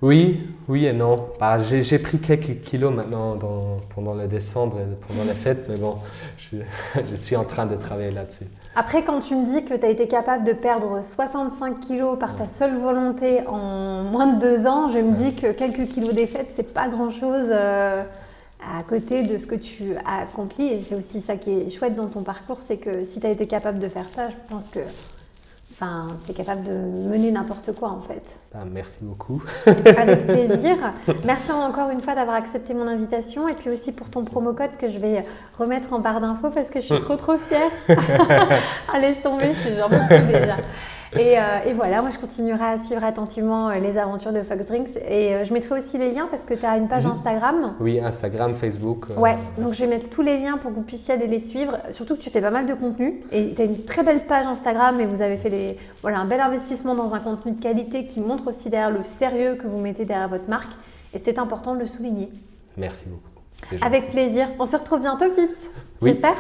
[0.02, 1.30] Oui, oui et non.
[1.40, 5.68] Bah, j'ai j'ai pris quelques kilos maintenant dans- pendant le décembre et pendant les fêtes,
[5.70, 5.98] mais bon,
[6.38, 6.58] je,
[7.10, 8.46] je suis en train de travailler là-dessus.
[8.80, 12.36] Après, quand tu me dis que tu as été capable de perdre 65 kilos par
[12.36, 16.52] ta seule volonté en moins de deux ans, je me dis que quelques kilos défaites,
[16.56, 18.04] c'est pas grand-chose euh,
[18.62, 20.68] à côté de ce que tu as accompli.
[20.68, 23.32] Et c'est aussi ça qui est chouette dans ton parcours, c'est que si tu as
[23.32, 24.82] été capable de faire ça, je pense que
[25.80, 28.24] enfin, tu es capable de mener n'importe quoi en fait.
[28.52, 29.44] Bah, merci beaucoup.
[29.68, 30.76] Avec plaisir.
[31.24, 34.76] Merci encore une fois d'avoir accepté mon invitation et puis aussi pour ton promo code
[34.80, 35.24] que je vais
[35.60, 37.70] remettre en barre d'infos parce que je suis trop trop fière.
[38.92, 40.58] ah, laisse tomber, je suis- peux plus déjà.
[41.16, 44.66] Et, euh, et voilà, moi je continuerai à suivre attentivement euh, les aventures de Fox
[44.66, 47.12] Drinks et euh, je mettrai aussi les liens parce que tu as une page Mhm.
[47.14, 47.62] Instagram.
[47.62, 49.06] non Oui, Instagram, Facebook.
[49.12, 51.40] euh, Ouais, donc je vais mettre tous les liens pour que vous puissiez aller les
[51.40, 51.78] suivre.
[51.92, 54.46] Surtout que tu fais pas mal de contenu et tu as une très belle page
[54.48, 58.06] Instagram et vous avez fait des, voilà, un bel investissement dans un contenu de qualité
[58.06, 60.74] qui montre aussi derrière le sérieux que vous mettez derrière votre marque.
[61.14, 62.30] Et c'est important de le souligner.
[62.76, 63.84] Merci beaucoup.
[63.84, 64.48] Avec plaisir.
[64.60, 65.70] On se retrouve bientôt, Pete.
[66.02, 66.12] Oui.
[66.12, 66.36] J'espère.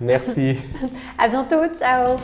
[0.00, 0.56] Merci.
[1.18, 1.66] À bientôt.
[1.74, 2.16] Ciao.